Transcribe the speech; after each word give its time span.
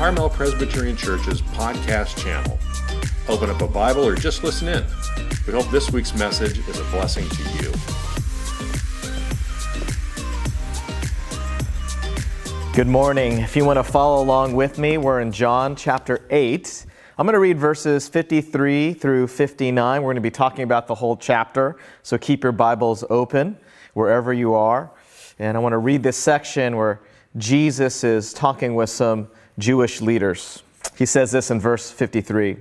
Carmel 0.00 0.30
Presbyterian 0.30 0.96
Church's 0.96 1.42
podcast 1.42 2.16
channel. 2.16 2.58
Open 3.28 3.50
up 3.50 3.60
a 3.60 3.68
Bible 3.68 4.02
or 4.02 4.14
just 4.14 4.42
listen 4.42 4.66
in. 4.66 4.82
We 5.46 5.52
hope 5.52 5.70
this 5.70 5.92
week's 5.92 6.14
message 6.14 6.56
is 6.66 6.78
a 6.78 6.84
blessing 6.84 7.28
to 7.28 7.42
you. 7.58 7.70
Good 12.72 12.86
morning. 12.86 13.40
If 13.40 13.54
you 13.54 13.66
want 13.66 13.76
to 13.76 13.84
follow 13.84 14.22
along 14.22 14.54
with 14.54 14.78
me, 14.78 14.96
we're 14.96 15.20
in 15.20 15.32
John 15.32 15.76
chapter 15.76 16.26
8. 16.30 16.86
I'm 17.18 17.26
going 17.26 17.34
to 17.34 17.38
read 17.38 17.58
verses 17.58 18.08
53 18.08 18.94
through 18.94 19.26
59. 19.26 20.00
We're 20.00 20.06
going 20.06 20.14
to 20.14 20.22
be 20.22 20.30
talking 20.30 20.62
about 20.64 20.86
the 20.86 20.94
whole 20.94 21.18
chapter, 21.18 21.76
so 22.02 22.16
keep 22.16 22.42
your 22.42 22.52
Bibles 22.52 23.04
open 23.10 23.58
wherever 23.92 24.32
you 24.32 24.54
are. 24.54 24.92
And 25.38 25.58
I 25.58 25.60
want 25.60 25.74
to 25.74 25.78
read 25.78 26.02
this 26.02 26.16
section 26.16 26.76
where 26.76 27.02
Jesus 27.36 28.02
is 28.02 28.32
talking 28.32 28.74
with 28.74 28.88
some 28.88 29.28
Jewish 29.60 30.00
leaders. 30.00 30.62
He 30.96 31.06
says 31.06 31.32
this 31.32 31.50
in 31.50 31.60
verse 31.60 31.90
53 31.90 32.56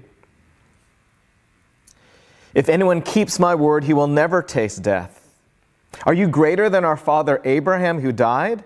If 2.54 2.70
anyone 2.70 3.02
keeps 3.02 3.40
my 3.40 3.56
word, 3.56 3.86
he 3.86 3.94
will 3.94 4.08
never 4.08 4.42
taste 4.42 4.82
death. 4.82 5.20
Are 6.04 6.14
you 6.14 6.28
greater 6.28 6.70
than 6.70 6.86
our 6.86 6.98
father 6.98 7.42
Abraham 7.44 8.02
who 8.02 8.12
died? 8.12 8.64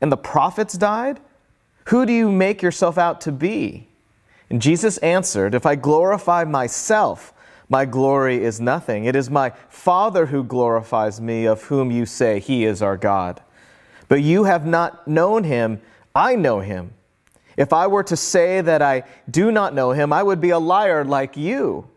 And 0.00 0.10
the 0.10 0.16
prophets 0.16 0.74
died? 0.74 1.20
Who 1.86 2.04
do 2.04 2.12
you 2.12 2.30
make 2.30 2.62
yourself 2.62 2.98
out 2.98 3.20
to 3.22 3.32
be? 3.32 3.88
And 4.50 4.60
Jesus 4.60 4.98
answered, 4.98 5.54
If 5.54 5.66
I 5.66 5.74
glorify 5.74 6.44
myself, 6.44 7.32
my 7.68 7.84
glory 7.84 8.42
is 8.42 8.60
nothing. 8.60 9.04
It 9.04 9.16
is 9.16 9.30
my 9.30 9.50
Father 9.68 10.26
who 10.26 10.44
glorifies 10.44 11.20
me, 11.20 11.46
of 11.46 11.64
whom 11.64 11.90
you 11.90 12.06
say 12.06 12.38
he 12.38 12.64
is 12.64 12.82
our 12.82 12.96
God. 12.96 13.42
But 14.08 14.22
you 14.22 14.44
have 14.44 14.66
not 14.66 15.08
known 15.08 15.44
him, 15.44 15.80
I 16.14 16.36
know 16.36 16.60
him. 16.60 16.92
If 17.56 17.72
I 17.72 17.86
were 17.86 18.02
to 18.04 18.16
say 18.16 18.60
that 18.60 18.82
I 18.82 19.04
do 19.30 19.50
not 19.50 19.74
know 19.74 19.92
him, 19.92 20.12
I 20.12 20.22
would 20.22 20.40
be 20.40 20.50
a 20.50 20.58
liar 20.58 21.04
like 21.04 21.36
you. 21.36 21.88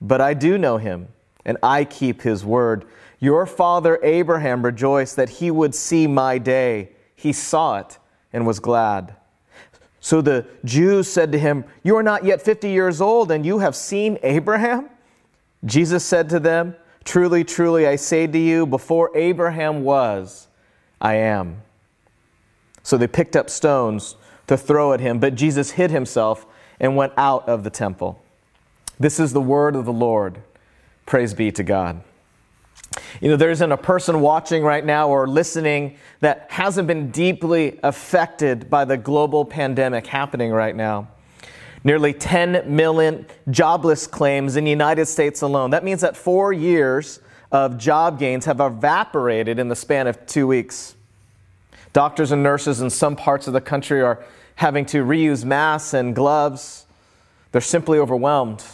But 0.00 0.20
I 0.20 0.34
do 0.34 0.58
know 0.58 0.76
him, 0.76 1.08
and 1.44 1.56
I 1.62 1.84
keep 1.84 2.22
his 2.22 2.44
word. 2.44 2.84
Your 3.18 3.46
father 3.46 3.98
Abraham 4.02 4.64
rejoiced 4.64 5.16
that 5.16 5.28
he 5.28 5.50
would 5.50 5.74
see 5.74 6.06
my 6.06 6.38
day. 6.38 6.90
He 7.16 7.32
saw 7.32 7.78
it 7.78 7.98
and 8.32 8.46
was 8.46 8.60
glad. 8.60 9.16
So 10.00 10.20
the 10.20 10.46
Jews 10.64 11.08
said 11.08 11.32
to 11.32 11.38
him, 11.38 11.64
You 11.82 11.96
are 11.96 12.02
not 12.02 12.24
yet 12.24 12.42
50 12.42 12.68
years 12.68 13.00
old, 13.00 13.30
and 13.30 13.46
you 13.46 13.60
have 13.60 13.74
seen 13.74 14.18
Abraham? 14.22 14.90
Jesus 15.64 16.04
said 16.04 16.28
to 16.28 16.38
them, 16.38 16.76
Truly, 17.04 17.44
truly, 17.44 17.86
I 17.86 17.96
say 17.96 18.26
to 18.26 18.38
you, 18.38 18.66
before 18.66 19.10
Abraham 19.16 19.82
was, 19.82 20.48
I 21.00 21.14
am. 21.14 21.62
So 22.82 22.98
they 22.98 23.06
picked 23.06 23.36
up 23.36 23.48
stones 23.48 24.16
to 24.46 24.56
throw 24.56 24.92
at 24.92 25.00
him, 25.00 25.18
but 25.18 25.34
Jesus 25.34 25.72
hid 25.72 25.90
himself 25.90 26.46
and 26.80 26.96
went 26.96 27.12
out 27.16 27.48
of 27.48 27.64
the 27.64 27.70
temple. 27.70 28.22
This 28.98 29.18
is 29.18 29.32
the 29.32 29.40
word 29.40 29.76
of 29.76 29.84
the 29.84 29.92
Lord. 29.92 30.40
Praise 31.06 31.34
be 31.34 31.50
to 31.52 31.62
God. 31.62 32.02
You 33.20 33.30
know, 33.30 33.36
there 33.36 33.50
isn't 33.50 33.72
a 33.72 33.76
person 33.76 34.20
watching 34.20 34.62
right 34.62 34.84
now 34.84 35.08
or 35.08 35.26
listening 35.26 35.96
that 36.20 36.46
hasn't 36.50 36.86
been 36.86 37.10
deeply 37.10 37.78
affected 37.82 38.70
by 38.70 38.84
the 38.84 38.96
global 38.96 39.44
pandemic 39.44 40.06
happening 40.06 40.50
right 40.52 40.74
now. 40.74 41.08
Nearly 41.82 42.12
10 42.12 42.74
million 42.74 43.26
jobless 43.50 44.06
claims 44.06 44.56
in 44.56 44.64
the 44.64 44.70
United 44.70 45.06
States 45.06 45.42
alone. 45.42 45.70
That 45.70 45.84
means 45.84 46.00
that 46.00 46.16
four 46.16 46.52
years 46.52 47.20
of 47.52 47.78
job 47.78 48.18
gains 48.18 48.46
have 48.46 48.60
evaporated 48.60 49.58
in 49.58 49.68
the 49.68 49.76
span 49.76 50.06
of 50.06 50.24
two 50.26 50.46
weeks. 50.46 50.94
Doctors 51.94 52.32
and 52.32 52.42
nurses 52.42 52.80
in 52.80 52.90
some 52.90 53.14
parts 53.14 53.46
of 53.46 53.52
the 53.52 53.60
country 53.60 54.02
are 54.02 54.22
having 54.56 54.84
to 54.86 55.04
reuse 55.04 55.44
masks 55.44 55.94
and 55.94 56.14
gloves. 56.14 56.86
They're 57.52 57.60
simply 57.60 57.98
overwhelmed. 58.00 58.64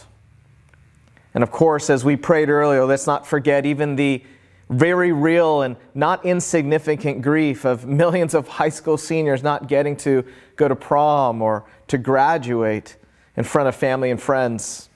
And 1.35 1.43
of 1.43 1.51
course, 1.51 1.91
as 1.91 2.03
we 2.03 2.15
prayed 2.17 2.49
earlier, 2.49 2.83
let's 2.83 3.05
not 3.05 3.27
forget 3.27 3.65
even 3.65 3.95
the 3.95 4.23
very 4.71 5.11
real 5.11 5.61
and 5.61 5.75
not 5.93 6.25
insignificant 6.25 7.21
grief 7.21 7.63
of 7.63 7.85
millions 7.85 8.33
of 8.33 8.47
high 8.47 8.69
school 8.69 8.97
seniors 8.97 9.43
not 9.43 9.67
getting 9.67 9.95
to 9.97 10.25
go 10.55 10.67
to 10.67 10.75
prom 10.75 11.43
or 11.43 11.65
to 11.89 11.99
graduate 11.99 12.97
in 13.37 13.43
front 13.43 13.69
of 13.69 13.75
family 13.75 14.09
and 14.09 14.19
friends. 14.19 14.89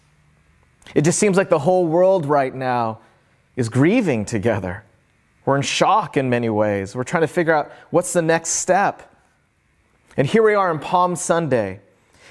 It 0.96 1.02
just 1.02 1.20
seems 1.20 1.38
like 1.38 1.50
the 1.50 1.60
whole 1.60 1.86
world 1.86 2.26
right 2.26 2.56
now 2.56 3.02
is 3.56 3.70
grieving 3.70 4.26
together. 4.26 4.84
We're 5.46 5.58
in 5.58 5.62
shock 5.62 6.18
in 6.18 6.30
many 6.30 6.50
ways. 6.50 6.96
We're 6.96 7.04
trying 7.04 7.22
to 7.22 7.28
figure 7.28 7.54
out 7.54 7.72
what's 7.92 8.14
the 8.14 8.22
next 8.22 8.50
step. 8.50 9.12
And 10.18 10.26
here 10.26 10.44
we 10.44 10.54
are 10.54 10.70
on 10.70 10.80
Palm 10.80 11.16
Sunday 11.16 11.82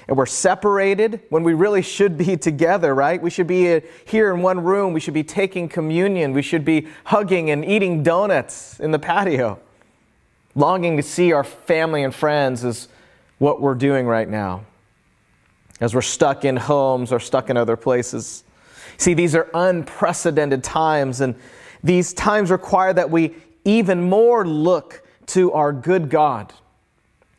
and 0.07 0.17
we're 0.17 0.25
separated 0.25 1.21
when 1.29 1.43
we 1.43 1.53
really 1.53 1.81
should 1.81 2.17
be 2.17 2.37
together, 2.37 2.93
right? 2.93 3.21
We 3.21 3.29
should 3.29 3.47
be 3.47 3.73
uh, 3.73 3.79
here 4.05 4.33
in 4.33 4.41
one 4.41 4.63
room. 4.63 4.93
We 4.93 4.99
should 4.99 5.13
be 5.13 5.23
taking 5.23 5.67
communion. 5.67 6.33
We 6.33 6.41
should 6.41 6.65
be 6.65 6.87
hugging 7.05 7.49
and 7.49 7.65
eating 7.65 8.03
donuts 8.03 8.79
in 8.79 8.91
the 8.91 8.99
patio. 8.99 9.59
Longing 10.53 10.97
to 10.97 11.03
see 11.03 11.33
our 11.33 11.43
family 11.43 12.03
and 12.03 12.13
friends 12.13 12.63
is 12.63 12.87
what 13.39 13.61
we're 13.61 13.75
doing 13.75 14.05
right 14.05 14.29
now 14.29 14.65
as 15.81 15.93
we're 15.93 16.01
stuck 16.01 16.45
in 16.45 16.55
homes 16.55 17.11
or 17.11 17.19
stuck 17.19 17.49
in 17.49 17.57
other 17.57 17.75
places. 17.75 18.43
See, 18.97 19.13
these 19.13 19.35
are 19.35 19.49
unprecedented 19.53 20.63
times, 20.63 21.19
and 21.19 21.35
these 21.85 22.13
times 22.13 22.51
require 22.51 22.91
that 22.91 23.09
we 23.09 23.35
even 23.63 24.09
more 24.09 24.45
look 24.45 25.07
to 25.27 25.53
our 25.53 25.71
good 25.71 26.09
God 26.09 26.53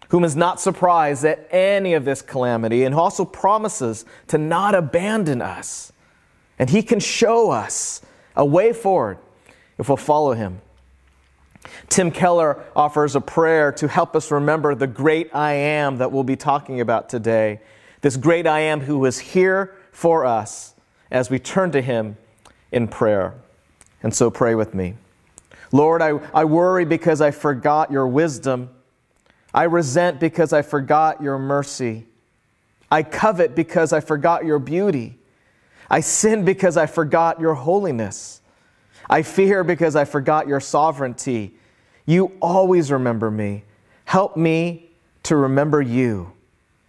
whom 0.09 0.25
is 0.25 0.37
not 0.37 0.61
surprised 0.61 1.25
at 1.25 1.49
any 1.51 1.95
of 1.95 2.05
this 2.05 2.23
calamity 2.23 2.85
and 2.85 2.95
also 2.95 3.25
promises 3.25 4.05
to 4.29 4.39
not 4.39 4.75
abandon 4.75 5.43
us. 5.43 5.93
And 6.59 6.71
he 6.71 6.83
can 6.83 7.01
show 7.01 7.51
us 7.51 8.01
a 8.37 8.45
way 8.45 8.73
forward 8.73 9.19
if 9.79 9.89
we'll 9.89 9.97
follow 9.97 10.33
him. 10.33 10.61
Tim 11.89 12.13
Keller 12.13 12.63
offers 12.77 13.17
a 13.17 13.21
prayer 13.21 13.73
to 13.73 13.89
help 13.89 14.15
us 14.15 14.31
remember 14.31 14.75
the 14.75 14.87
great 14.87 15.35
I 15.35 15.55
am 15.55 15.99
that 15.99 16.13
we'll 16.13 16.25
be 16.25 16.37
talking 16.37 16.81
about 16.81 17.09
today. 17.09 17.61
This 18.01 18.17
great 18.17 18.47
I 18.47 18.61
am 18.61 18.81
who 18.81 19.05
is 19.05 19.19
here 19.19 19.75
for 19.91 20.25
us 20.25 20.75
as 21.11 21.31
we 21.31 21.41
turn 21.41 21.73
to 21.73 21.83
him 21.83 22.17
in 22.71 22.87
prayer. 22.87 23.35
And 24.03 24.15
so 24.15 24.31
pray 24.31 24.55
with 24.55 24.75
me. 24.75 24.95
Lord, 25.73 26.03
I, 26.03 26.21
I 26.33 26.45
worry 26.45 26.85
because 26.85 27.21
I 27.21 27.31
forgot 27.31 27.91
your 27.91 28.07
wisdom 28.07 28.71
I 29.57 29.63
resent 29.65 30.21
because 30.21 30.53
I 30.53 30.61
forgot 30.61 31.23
your 31.23 31.39
mercy. 31.39 32.05
I 32.91 33.03
covet 33.03 33.55
because 33.55 33.95
I 33.95 34.01
forgot 34.01 34.45
your 34.45 34.59
beauty. 34.59 35.19
I 35.89 36.01
sin 36.01 36.45
because 36.45 36.77
I 36.77 36.85
forgot 36.85 37.41
your 37.41 37.55
holiness. 37.55 38.43
I 39.09 39.23
fear 39.23 39.65
because 39.65 39.97
I 39.97 40.05
forgot 40.05 40.47
your 40.47 40.61
sovereignty. 40.61 41.55
You 42.05 42.33
always 42.43 42.93
remember 42.93 43.31
me. 43.31 43.65
Help 44.05 44.37
me 44.37 44.91
to 45.23 45.37
remember 45.37 45.81
you. 45.81 46.33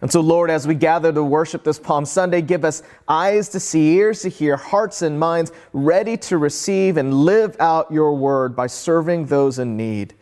And 0.00 0.12
so, 0.12 0.20
Lord, 0.20 0.48
as 0.48 0.66
we 0.66 0.76
gather 0.76 1.12
to 1.12 1.24
worship 1.24 1.64
this 1.64 1.78
Palm 1.78 2.04
Sunday, 2.04 2.40
give 2.40 2.64
us 2.64 2.84
eyes 3.08 3.48
to 3.48 3.58
see, 3.58 3.96
ears 3.96 4.22
to 4.22 4.28
hear, 4.28 4.56
hearts 4.56 5.02
and 5.02 5.18
minds 5.18 5.50
ready 5.72 6.16
to 6.18 6.38
receive 6.38 6.96
and 6.96 7.12
live 7.12 7.56
out 7.58 7.90
your 7.90 8.14
word 8.14 8.54
by 8.54 8.68
serving 8.68 9.26
those 9.26 9.58
in 9.58 9.76
need. 9.76 10.14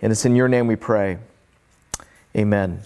And 0.00 0.10
it's 0.10 0.24
in 0.24 0.34
your 0.34 0.48
name 0.48 0.66
we 0.66 0.74
pray. 0.74 1.18
Amen. 2.36 2.82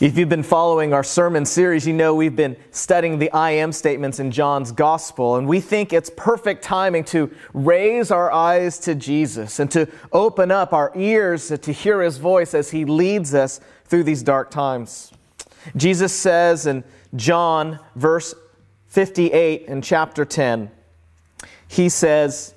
If 0.00 0.16
you've 0.16 0.28
been 0.28 0.44
following 0.44 0.92
our 0.92 1.02
sermon 1.02 1.44
series, 1.44 1.84
you 1.84 1.92
know 1.92 2.14
we've 2.14 2.36
been 2.36 2.56
studying 2.70 3.18
the 3.18 3.32
I 3.32 3.50
am 3.50 3.72
statements 3.72 4.20
in 4.20 4.30
John's 4.30 4.70
gospel, 4.70 5.34
and 5.36 5.48
we 5.48 5.60
think 5.60 5.92
it's 5.92 6.08
perfect 6.16 6.62
timing 6.62 7.02
to 7.06 7.34
raise 7.52 8.12
our 8.12 8.30
eyes 8.30 8.78
to 8.80 8.94
Jesus 8.94 9.58
and 9.58 9.68
to 9.72 9.88
open 10.12 10.52
up 10.52 10.72
our 10.72 10.92
ears 10.94 11.48
to 11.48 11.72
hear 11.72 12.00
his 12.00 12.18
voice 12.18 12.54
as 12.54 12.70
he 12.70 12.84
leads 12.84 13.34
us 13.34 13.60
through 13.88 14.04
these 14.04 14.22
dark 14.22 14.50
times. 14.50 15.12
Jesus 15.76 16.12
says 16.12 16.66
in 16.66 16.84
John, 17.16 17.80
verse 17.96 18.34
58 18.88 19.62
in 19.62 19.82
chapter 19.82 20.24
10, 20.24 20.70
he 21.66 21.88
says, 21.88 22.54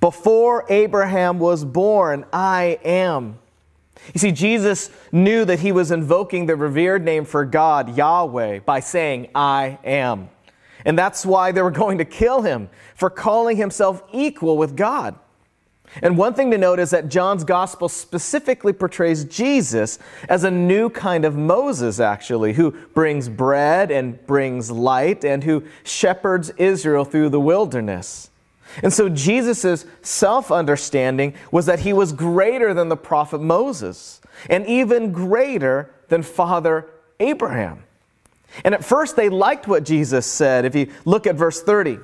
Before 0.00 0.64
Abraham 0.68 1.38
was 1.38 1.64
born, 1.64 2.24
I 2.32 2.78
am. 2.84 3.38
You 4.14 4.18
see, 4.18 4.32
Jesus 4.32 4.90
knew 5.12 5.44
that 5.44 5.60
he 5.60 5.72
was 5.72 5.90
invoking 5.90 6.46
the 6.46 6.56
revered 6.56 7.04
name 7.04 7.24
for 7.24 7.44
God, 7.44 7.96
Yahweh, 7.96 8.60
by 8.60 8.80
saying, 8.80 9.28
I 9.34 9.78
am. 9.84 10.28
And 10.84 10.98
that's 10.98 11.24
why 11.24 11.52
they 11.52 11.62
were 11.62 11.70
going 11.70 11.98
to 11.98 12.04
kill 12.04 12.42
him 12.42 12.68
for 12.96 13.08
calling 13.08 13.56
himself 13.56 14.02
equal 14.12 14.58
with 14.58 14.76
God. 14.76 15.14
And 16.00 16.16
one 16.16 16.32
thing 16.32 16.50
to 16.52 16.58
note 16.58 16.78
is 16.78 16.90
that 16.90 17.08
John's 17.08 17.44
gospel 17.44 17.88
specifically 17.88 18.72
portrays 18.72 19.24
Jesus 19.24 19.98
as 20.28 20.44
a 20.44 20.50
new 20.50 20.88
kind 20.88 21.24
of 21.24 21.36
Moses, 21.36 22.00
actually, 22.00 22.54
who 22.54 22.70
brings 22.94 23.28
bread 23.28 23.90
and 23.90 24.24
brings 24.26 24.70
light 24.70 25.24
and 25.24 25.44
who 25.44 25.64
shepherds 25.84 26.50
Israel 26.56 27.04
through 27.04 27.28
the 27.28 27.40
wilderness. 27.40 28.30
And 28.82 28.92
so 28.92 29.10
Jesus' 29.10 29.84
self 30.00 30.50
understanding 30.50 31.34
was 31.50 31.66
that 31.66 31.80
he 31.80 31.92
was 31.92 32.12
greater 32.12 32.72
than 32.72 32.88
the 32.88 32.96
prophet 32.96 33.42
Moses 33.42 34.20
and 34.48 34.66
even 34.66 35.12
greater 35.12 35.90
than 36.08 36.22
Father 36.22 36.88
Abraham. 37.20 37.84
And 38.64 38.74
at 38.74 38.84
first, 38.84 39.16
they 39.16 39.28
liked 39.28 39.66
what 39.66 39.84
Jesus 39.84 40.26
said. 40.26 40.64
If 40.64 40.74
you 40.74 40.90
look 41.04 41.26
at 41.26 41.36
verse 41.36 41.62
30, 41.62 41.98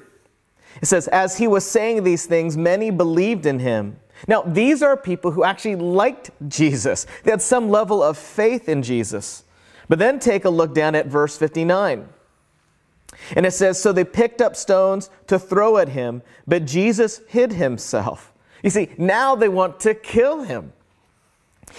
it 0.81 0.87
says, 0.87 1.09
As 1.09 1.39
he 1.39 1.47
was 1.47 1.65
saying 1.65 2.05
these 2.05 2.27
things, 2.27 2.57
many 2.57 2.91
believed 2.91 3.47
in 3.47 3.59
him. 3.59 3.99
Now, 4.27 4.43
these 4.43 4.83
are 4.83 4.97
people 4.97 5.31
who 5.31 5.45
actually 5.45 5.77
liked 5.77 6.31
Jesus, 6.49 7.07
they 7.25 7.31
had 7.31 7.43
some 7.43 7.71
level 7.71 8.03
of 8.03 8.19
faith 8.19 8.69
in 8.69 8.83
Jesus. 8.83 9.45
But 9.89 9.99
then 9.99 10.19
take 10.19 10.45
a 10.45 10.51
look 10.51 10.75
down 10.75 10.95
at 10.95 11.07
verse 11.07 11.39
59. 11.39 12.09
And 13.35 13.47
it 13.47 13.53
says, 13.53 13.81
So 13.81 13.93
they 13.93 14.05
picked 14.05 14.41
up 14.41 14.55
stones 14.55 15.09
to 15.29 15.39
throw 15.39 15.79
at 15.79 15.89
him, 15.89 16.23
but 16.47 16.67
Jesus 16.67 17.23
hid 17.29 17.53
himself. 17.53 18.33
You 18.63 18.71
see, 18.71 18.91
now 18.99 19.35
they 19.35 19.49
want 19.49 19.81
to 19.81 19.95
kill 19.95 20.43
him. 20.43 20.73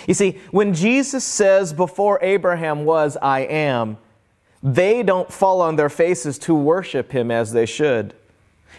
You 0.08 0.14
see, 0.14 0.40
when 0.52 0.74
Jesus 0.74 1.24
says, 1.24 1.74
Before 1.74 2.20
Abraham 2.22 2.86
was, 2.86 3.18
I 3.22 3.42
am, 3.42 3.98
they 4.64 5.04
don't 5.04 5.32
fall 5.32 5.62
on 5.62 5.76
their 5.76 5.90
faces 5.90 6.38
to 6.40 6.56
worship 6.56 7.12
him 7.12 7.32
as 7.32 7.52
they 7.52 7.66
should. 7.66 8.14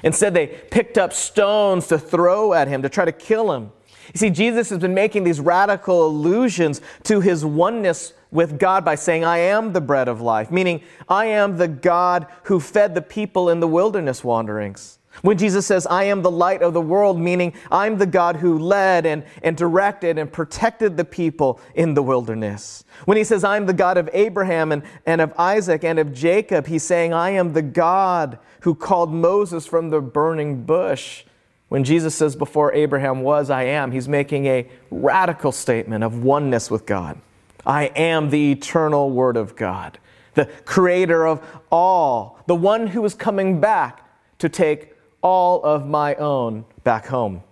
Instead, 0.03 0.35
they 0.35 0.47
picked 0.47 0.99
up 0.99 1.13
stones 1.13 1.87
to 1.89 1.99
throw 1.99 2.53
at 2.53 2.69
him, 2.69 2.83
to 2.83 2.89
try 2.89 3.05
to 3.05 3.13
kill 3.13 3.53
him. 3.53 3.73
You 4.15 4.19
see, 4.19 4.31
Jesus 4.31 4.71
has 4.71 4.79
been 4.79 4.95
making 4.95 5.25
these 5.25 5.41
radical 5.41 6.07
allusions 6.07 6.81
to 7.05 7.21
his 7.21 7.45
oneness 7.45 8.13
with 8.31 8.59
God 8.59 8.85
by 8.85 8.95
saying, 8.95 9.25
I 9.25 9.39
am 9.39 9.73
the 9.73 9.81
bread 9.81 10.09
of 10.09 10.21
life, 10.21 10.51
meaning, 10.51 10.83
I 11.09 11.27
am 11.27 11.57
the 11.57 11.69
God 11.69 12.27
who 12.45 12.61
fed 12.61 12.95
the 12.95 13.03
people 13.03 13.49
in 13.49 13.61
the 13.61 13.69
wilderness 13.69 14.25
wanderings. 14.25 14.99
When 15.23 15.37
Jesus 15.37 15.67
says, 15.67 15.87
I 15.87 16.05
am 16.05 16.23
the 16.23 16.31
light 16.31 16.63
of 16.63 16.73
the 16.73 16.81
world, 16.81 17.19
meaning 17.21 17.53
I'm 17.71 17.99
the 17.99 18.07
God 18.07 18.37
who 18.37 18.59
led 18.59 19.05
and, 19.05 19.25
and 19.43 19.57
directed 19.57 20.19
and 20.19 20.33
protected 20.33 20.97
the 20.97 21.05
people 21.05 21.61
in 21.75 21.95
the 21.95 22.03
wilderness. 22.03 22.85
When 23.05 23.17
he 23.17 23.25
says, 23.25 23.43
I'm 23.43 23.67
the 23.67 23.75
God 23.75 23.99
of 23.99 24.09
Abraham 24.13 24.71
and, 24.73 24.83
and 25.07 25.21
of 25.21 25.33
Isaac 25.37 25.85
and 25.85 25.99
of 25.99 26.15
Jacob, 26.15 26.69
he's 26.69 26.85
saying, 26.85 27.13
I 27.13 27.31
am 27.31 27.53
the 27.53 27.63
God 27.63 28.39
who 28.61 28.75
called 28.75 29.13
Moses 29.13 29.67
from 29.67 29.91
the 29.91 30.01
burning 30.01 30.65
bush. 30.65 31.25
When 31.69 31.85
Jesus 31.85 32.15
says, 32.15 32.37
Before 32.37 32.73
Abraham 32.73 33.23
was, 33.23 33.51
I 33.51 33.65
am, 33.65 33.93
he's 33.93 34.09
making 34.09 34.47
a 34.47 34.69
radical 34.91 35.53
statement 35.53 36.05
of 36.05 36.23
oneness 36.23 36.71
with 36.71 36.87
God. 36.87 37.21
I 37.65 37.87
am 37.97 38.31
the 38.31 38.53
eternal 38.53 39.11
Word 39.11 39.37
of 39.37 39.55
God, 39.57 39.99
the 40.35 40.47
creator 40.65 41.27
of 41.27 41.45
all, 41.71 42.39
the 42.47 42.55
one 42.55 42.89
who 42.89 43.05
is 43.05 43.15
coming 43.15 43.61
back 43.61 44.07
to 44.39 44.49
take 44.49 44.95
all 45.23 45.63
of 45.63 45.87
my 45.87 46.15
own 46.15 46.65
back 46.83 47.07
home. 47.07 47.43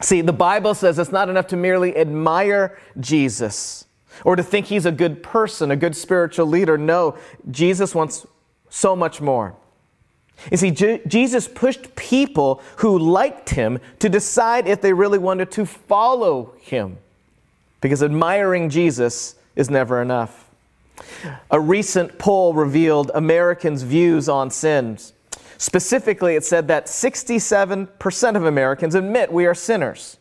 See, 0.00 0.20
the 0.20 0.32
Bible 0.32 0.74
says 0.74 0.98
it's 0.98 1.12
not 1.12 1.28
enough 1.28 1.48
to 1.48 1.56
merely 1.56 1.96
admire 1.96 2.78
Jesus 3.00 3.86
or 4.24 4.36
to 4.36 4.42
think 4.42 4.66
he's 4.66 4.86
a 4.86 4.92
good 4.92 5.22
person, 5.22 5.70
a 5.70 5.76
good 5.76 5.96
spiritual 5.96 6.46
leader. 6.46 6.78
No, 6.78 7.16
Jesus 7.50 7.94
wants 7.94 8.26
so 8.68 8.94
much 8.94 9.20
more. 9.20 9.56
You 10.50 10.56
see, 10.56 10.70
Jesus 10.70 11.48
pushed 11.48 11.94
people 11.96 12.62
who 12.76 12.98
liked 12.98 13.50
him 13.50 13.80
to 13.98 14.08
decide 14.08 14.68
if 14.68 14.80
they 14.80 14.92
really 14.92 15.18
wanted 15.18 15.50
to 15.52 15.66
follow 15.66 16.54
him 16.60 16.98
because 17.80 18.02
admiring 18.02 18.70
Jesus 18.70 19.34
is 19.56 19.68
never 19.68 20.00
enough. 20.00 20.48
A 21.50 21.60
recent 21.60 22.18
poll 22.18 22.54
revealed 22.54 23.10
Americans' 23.14 23.82
views 23.82 24.28
on 24.28 24.50
sins. 24.50 25.12
Specifically, 25.58 26.36
it 26.36 26.44
said 26.44 26.68
that 26.68 26.86
67% 26.86 28.36
of 28.36 28.44
Americans 28.44 28.94
admit 28.94 29.32
we 29.32 29.46
are 29.46 29.54
sinners. 29.54 30.16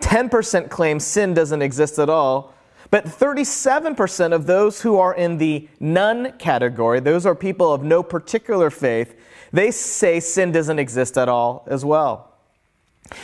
10% 0.00 0.68
claim 0.68 1.00
sin 1.00 1.32
doesn't 1.32 1.62
exist 1.62 1.98
at 1.98 2.10
all. 2.10 2.54
But 2.90 3.06
37% 3.06 4.32
of 4.32 4.46
those 4.46 4.82
who 4.82 4.98
are 4.98 5.14
in 5.14 5.38
the 5.38 5.68
none 5.80 6.32
category, 6.38 7.00
those 7.00 7.26
are 7.26 7.34
people 7.34 7.72
of 7.72 7.82
no 7.82 8.02
particular 8.02 8.70
faith, 8.70 9.18
they 9.52 9.70
say 9.70 10.20
sin 10.20 10.52
doesn't 10.52 10.78
exist 10.78 11.16
at 11.18 11.28
all 11.28 11.64
as 11.66 11.84
well. 11.84 12.32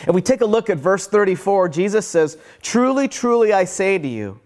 If 0.07 0.13
we 0.13 0.21
take 0.21 0.41
a 0.41 0.45
look 0.45 0.69
at 0.69 0.77
verse 0.77 1.07
34, 1.07 1.69
Jesus 1.69 2.07
says, 2.07 2.37
Truly, 2.61 3.07
truly, 3.07 3.53
I 3.53 3.65
say 3.65 3.97
to 3.97 4.07
you, 4.07 4.39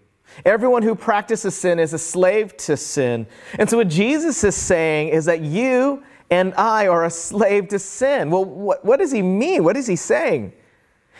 everyone 0.44 0.82
who 0.82 0.94
practices 0.94 1.56
sin 1.56 1.78
is 1.78 1.92
a 1.92 1.98
slave 1.98 2.56
to 2.58 2.76
sin. 2.76 3.26
And 3.58 3.70
so, 3.70 3.76
what 3.76 3.88
Jesus 3.88 4.42
is 4.42 4.56
saying 4.56 5.08
is 5.08 5.26
that 5.26 5.40
you 5.40 6.02
and 6.30 6.54
I 6.54 6.88
are 6.88 7.04
a 7.04 7.10
slave 7.10 7.68
to 7.68 7.78
sin. 7.78 8.30
Well, 8.30 8.44
what, 8.44 8.84
what 8.84 8.98
does 8.98 9.12
he 9.12 9.22
mean? 9.22 9.64
What 9.64 9.76
is 9.76 9.86
he 9.86 9.96
saying? 9.96 10.52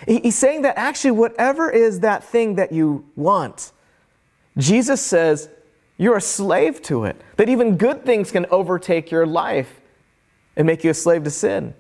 He, 0.07 0.21
he's 0.21 0.37
saying 0.37 0.63
that 0.63 0.77
actually, 0.77 1.13
whatever 1.13 1.71
is 1.71 2.01
that 2.01 2.25
thing 2.25 2.57
that 2.57 2.73
you 2.73 3.07
want, 3.17 3.73
Jesus 4.57 5.01
says 5.01 5.49
you're 5.97 6.17
a 6.17 6.21
slave 6.21 6.83
to 6.83 7.05
it. 7.05 7.21
That 7.37 7.49
even 7.49 7.77
good 7.77 8.05
things 8.05 8.31
can 8.31 8.47
overtake 8.51 9.11
your 9.11 9.27
life 9.27 9.81
and 10.59 10.67
make 10.67 10.85
you 10.85 10.91
a 10.91 10.95
slave 10.95 11.25
to 11.25 11.31
sin. 11.31 11.73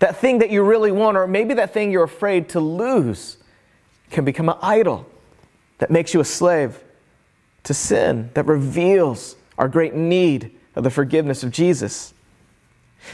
That 0.00 0.16
thing 0.16 0.40
that 0.40 0.50
you 0.50 0.62
really 0.62 0.92
want, 0.92 1.16
or 1.16 1.26
maybe 1.26 1.54
that 1.54 1.72
thing 1.72 1.90
you're 1.90 2.04
afraid 2.04 2.50
to 2.50 2.60
lose, 2.60 3.38
can 4.10 4.24
become 4.24 4.50
an 4.50 4.56
idol 4.60 5.06
that 5.78 5.90
makes 5.90 6.12
you 6.12 6.20
a 6.20 6.24
slave 6.24 6.82
to 7.62 7.72
sin, 7.72 8.28
that 8.34 8.44
reveals 8.44 9.36
our 9.56 9.68
great 9.68 9.94
need 9.94 10.50
of 10.74 10.84
the 10.84 10.90
forgiveness 10.90 11.42
of 11.42 11.52
Jesus. 11.52 12.12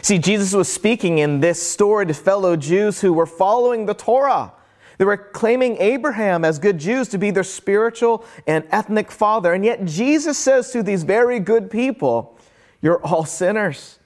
See, 0.03 0.19
Jesus 0.19 0.55
was 0.55 0.73
speaking 0.73 1.19
in 1.19 1.41
this 1.41 1.63
story 1.63 2.07
to 2.07 2.15
fellow 2.15 2.57
Jews 2.57 3.01
who 3.01 3.13
were 3.13 3.27
following 3.27 3.87
the 3.87 3.95
Torah. 3.95 4.53
They 4.99 5.05
were 5.05 5.17
claiming 5.17 5.77
Abraham 5.79 6.45
as 6.45 6.59
good 6.59 6.79
Jews 6.79 7.09
to 7.09 7.19
be 7.19 7.31
their 7.31 7.45
spiritual 7.45 8.25
and 8.47 8.65
ethnic 8.71 9.11
father. 9.11 9.53
And 9.53 9.65
yet, 9.65 9.85
Jesus 9.85 10.39
says 10.39 10.71
to 10.73 10.83
these 10.83 11.03
very 11.03 11.41
good 11.41 11.71
people, 11.71 12.39
You're 12.81 13.03
all 13.05 13.25
sinners. 13.25 14.00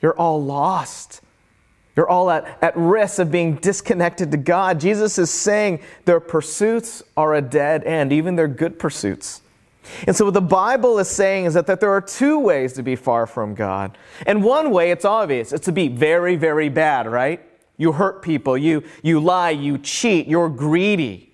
You're 0.00 0.16
all 0.16 0.42
lost. 0.42 1.20
You're 1.96 2.08
all 2.08 2.30
at, 2.30 2.58
at 2.62 2.76
risk 2.76 3.18
of 3.18 3.32
being 3.32 3.56
disconnected 3.56 4.30
to 4.30 4.36
God. 4.36 4.78
Jesus 4.78 5.18
is 5.18 5.30
saying 5.30 5.80
their 6.04 6.20
pursuits 6.20 7.02
are 7.16 7.34
a 7.34 7.42
dead 7.42 7.82
end, 7.84 8.12
even 8.12 8.36
their 8.36 8.46
good 8.46 8.78
pursuits. 8.78 9.42
And 10.06 10.14
so, 10.14 10.26
what 10.26 10.34
the 10.34 10.40
Bible 10.40 10.98
is 10.98 11.08
saying 11.08 11.46
is 11.46 11.54
that, 11.54 11.66
that 11.66 11.80
there 11.80 11.90
are 11.90 12.00
two 12.00 12.38
ways 12.38 12.74
to 12.74 12.82
be 12.82 12.94
far 12.94 13.26
from 13.26 13.54
God. 13.54 13.98
And 14.26 14.44
one 14.44 14.70
way, 14.70 14.90
it's 14.90 15.04
obvious, 15.04 15.52
it's 15.52 15.64
to 15.64 15.72
be 15.72 15.88
very, 15.88 16.36
very 16.36 16.68
bad, 16.68 17.06
right? 17.06 17.40
You 17.78 17.92
hurt 17.92 18.22
people, 18.22 18.56
you, 18.56 18.82
you 19.02 19.18
lie, 19.18 19.50
you 19.50 19.78
cheat, 19.78 20.26
you're 20.26 20.50
greedy. 20.50 21.27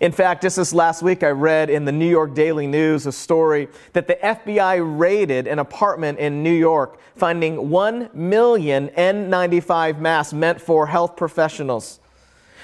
In 0.00 0.12
fact, 0.12 0.42
just 0.42 0.56
this 0.56 0.72
last 0.74 1.02
week, 1.02 1.22
I 1.22 1.30
read 1.30 1.70
in 1.70 1.84
the 1.84 1.92
New 1.92 2.08
York 2.08 2.34
Daily 2.34 2.66
News 2.66 3.06
a 3.06 3.12
story 3.12 3.68
that 3.92 4.06
the 4.06 4.14
FBI 4.16 4.98
raided 4.98 5.46
an 5.46 5.58
apartment 5.58 6.18
in 6.18 6.42
New 6.42 6.52
York, 6.52 6.98
finding 7.14 7.70
1 7.70 8.10
million 8.12 8.88
N95 8.90 9.98
masks 9.98 10.32
meant 10.32 10.60
for 10.60 10.86
health 10.86 11.16
professionals. 11.16 12.00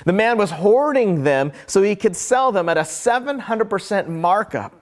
The 0.05 0.12
man 0.12 0.37
was 0.37 0.50
hoarding 0.50 1.23
them 1.23 1.52
so 1.67 1.83
he 1.83 1.97
could 1.97 2.17
sell 2.17 2.52
them 2.52 2.69
at 2.69 2.76
a 2.76 2.83
700% 2.83 4.09
markup. 4.09 4.75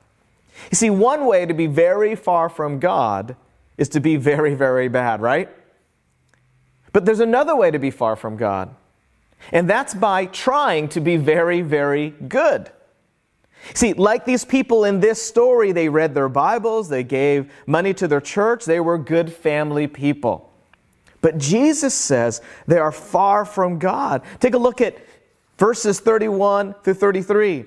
You 0.70 0.76
see, 0.76 0.90
one 0.90 1.26
way 1.26 1.46
to 1.46 1.54
be 1.54 1.66
very 1.66 2.14
far 2.14 2.48
from 2.48 2.78
God 2.78 3.36
is 3.78 3.88
to 3.90 4.00
be 4.00 4.16
very, 4.16 4.54
very 4.54 4.88
bad, 4.88 5.20
right? 5.20 5.48
But 6.92 7.04
there's 7.04 7.20
another 7.20 7.54
way 7.54 7.70
to 7.70 7.78
be 7.78 7.90
far 7.90 8.16
from 8.16 8.36
God, 8.36 8.74
and 9.52 9.68
that's 9.68 9.94
by 9.94 10.26
trying 10.26 10.88
to 10.88 11.00
be 11.00 11.16
very, 11.16 11.62
very 11.62 12.10
good. 12.10 12.70
See, 13.74 13.92
like 13.92 14.24
these 14.24 14.44
people 14.44 14.84
in 14.84 15.00
this 15.00 15.22
story, 15.22 15.72
they 15.72 15.88
read 15.88 16.14
their 16.14 16.28
Bibles, 16.28 16.88
they 16.88 17.04
gave 17.04 17.52
money 17.66 17.92
to 17.94 18.08
their 18.08 18.20
church, 18.20 18.64
they 18.64 18.80
were 18.80 18.98
good 18.98 19.32
family 19.32 19.86
people. 19.86 20.50
But 21.20 21.38
Jesus 21.38 21.94
says 21.94 22.40
they 22.66 22.78
are 22.78 22.92
far 22.92 23.44
from 23.44 23.78
God. 23.78 24.22
Take 24.40 24.54
a 24.54 24.58
look 24.58 24.80
at 24.80 24.96
verses 25.58 26.00
31 26.00 26.74
through 26.82 26.94
33 26.94 27.66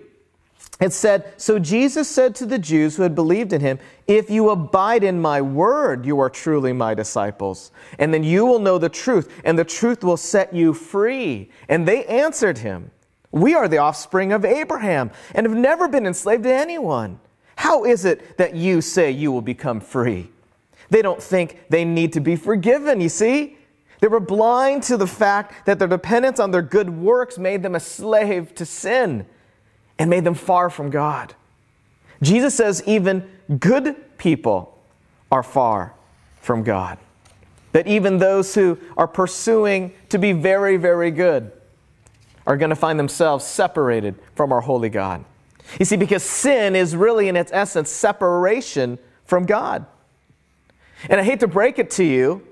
it 0.82 0.92
said, 0.92 1.34
So 1.38 1.60
Jesus 1.60 2.10
said 2.10 2.34
to 2.36 2.46
the 2.46 2.58
Jews 2.58 2.96
who 2.96 3.04
had 3.04 3.16
believed 3.16 3.54
in 3.54 3.62
him, 3.62 3.80
If 4.08 4.30
you 4.30 4.50
abide 4.50 5.04
in 5.04 5.22
my 5.22 5.42
word, 5.42 6.06
you 6.06 6.20
are 6.20 6.30
truly 6.30 6.74
my 6.74 6.94
disciples. 6.94 7.72
And 8.00 8.14
then 8.14 8.24
you 8.24 8.46
will 8.46 8.60
know 8.60 8.78
the 8.78 8.90
truth, 8.90 9.32
and 9.46 9.58
the 9.58 9.64
truth 9.64 10.04
will 10.04 10.18
set 10.18 10.54
you 10.54 10.74
free. 10.74 11.50
And 11.70 11.88
they 11.88 12.06
answered 12.06 12.58
him, 12.58 12.92
We 13.32 13.54
are 13.54 13.68
the 13.68 13.78
offspring 13.78 14.32
of 14.32 14.44
Abraham, 14.44 15.12
and 15.36 15.46
have 15.46 15.56
never 15.56 15.88
been 15.88 16.08
enslaved 16.08 16.44
to 16.44 16.54
anyone. 16.54 17.20
How 17.56 17.86
is 17.86 18.04
it 18.04 18.38
that 18.38 18.56
you 18.56 18.82
say 18.82 19.12
you 19.12 19.32
will 19.32 19.42
become 19.42 19.80
free? 19.80 20.32
They 20.90 21.04
don't 21.04 21.22
think 21.22 21.60
they 21.70 21.86
need 21.86 22.14
to 22.14 22.20
be 22.20 22.36
forgiven, 22.36 23.00
you 23.00 23.10
see? 23.10 23.58
They 24.00 24.08
were 24.08 24.20
blind 24.20 24.84
to 24.84 24.98
the 24.98 25.08
fact 25.08 25.66
that 25.66 25.80
their 25.80 25.88
dependence 25.88 26.40
on 26.40 26.52
their 26.52 26.62
good 26.64 26.90
works 26.90 27.38
made 27.38 27.64
them 27.64 27.76
a 27.76 27.80
slave 27.80 28.54
to 28.56 28.66
sin 28.66 29.28
and 30.04 30.10
made 30.10 30.26
them 30.26 30.34
far 30.34 30.70
from 30.70 30.90
God. 30.90 31.34
Jesus 32.22 32.54
says 32.54 32.84
even 32.86 33.26
good 33.58 34.18
people 34.18 34.78
are 35.32 35.44
far 35.44 35.94
from 36.42 36.62
God. 36.62 36.98
That 37.72 37.88
even 37.88 38.18
those 38.18 38.54
who 38.54 38.78
are 38.98 39.08
pursuing 39.08 39.94
to 40.10 40.18
be 40.18 40.34
very, 40.34 40.76
very 40.76 41.10
good 41.10 41.54
are 42.46 42.58
going 42.58 42.70
to 42.70 42.76
find 42.76 43.00
themselves 43.00 43.46
separated 43.46 44.16
from 44.36 44.52
our 44.52 44.60
holy 44.60 44.90
God. 44.90 45.24
You 45.80 45.86
see, 45.86 45.96
because 45.96 46.22
sin 46.22 46.76
is 46.76 46.98
really, 46.98 47.30
in 47.30 47.38
its 47.38 47.54
essence, 47.54 47.90
separation 47.90 49.00
from 49.24 49.46
God. 49.46 49.86
And 51.10 51.22
I 51.22 51.24
hate 51.24 51.40
to 51.40 51.48
break 51.48 51.80
it 51.80 51.90
to 51.92 52.04
you, 52.04 52.46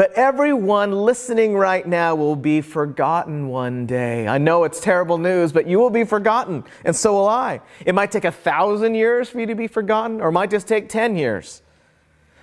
but 0.00 0.14
everyone 0.14 0.92
listening 0.92 1.54
right 1.54 1.86
now 1.86 2.14
will 2.14 2.34
be 2.34 2.62
forgotten 2.62 3.48
one 3.48 3.84
day. 3.84 4.26
I 4.26 4.38
know 4.38 4.64
it's 4.64 4.80
terrible 4.80 5.18
news, 5.18 5.52
but 5.52 5.66
you 5.66 5.78
will 5.78 5.90
be 5.90 6.04
forgotten, 6.04 6.64
and 6.86 6.96
so 6.96 7.12
will 7.12 7.28
I. 7.28 7.60
It 7.84 7.94
might 7.94 8.10
take 8.10 8.24
a 8.24 8.32
thousand 8.32 8.94
years 8.94 9.28
for 9.28 9.40
you 9.40 9.44
to 9.44 9.54
be 9.54 9.66
forgotten, 9.66 10.22
or 10.22 10.30
it 10.30 10.32
might 10.32 10.48
just 10.48 10.66
take 10.66 10.88
10 10.88 11.16
years. 11.16 11.60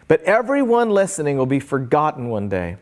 But 0.07 0.21
everyone 0.21 0.91
listening 0.91 1.35
will 1.35 1.47
be 1.47 1.59
forgotten 1.59 2.29
one 2.29 2.47
day. 2.47 2.77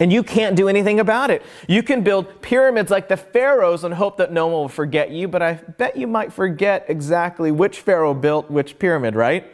And 0.00 0.12
you 0.12 0.24
can't 0.24 0.56
do 0.56 0.68
anything 0.68 0.98
about 0.98 1.30
it. 1.30 1.44
You 1.68 1.84
can 1.84 2.02
build 2.02 2.42
pyramids 2.42 2.90
like 2.90 3.06
the 3.06 3.16
pharaohs 3.16 3.84
and 3.84 3.94
hope 3.94 4.16
that 4.16 4.32
no 4.32 4.48
one 4.48 4.62
will 4.62 4.68
forget 4.68 5.12
you, 5.12 5.28
but 5.28 5.40
I 5.40 5.52
bet 5.54 5.96
you 5.96 6.08
might 6.08 6.32
forget 6.32 6.86
exactly 6.88 7.52
which 7.52 7.78
pharaoh 7.78 8.12
built 8.12 8.50
which 8.50 8.80
pyramid, 8.80 9.14
right? 9.14 9.46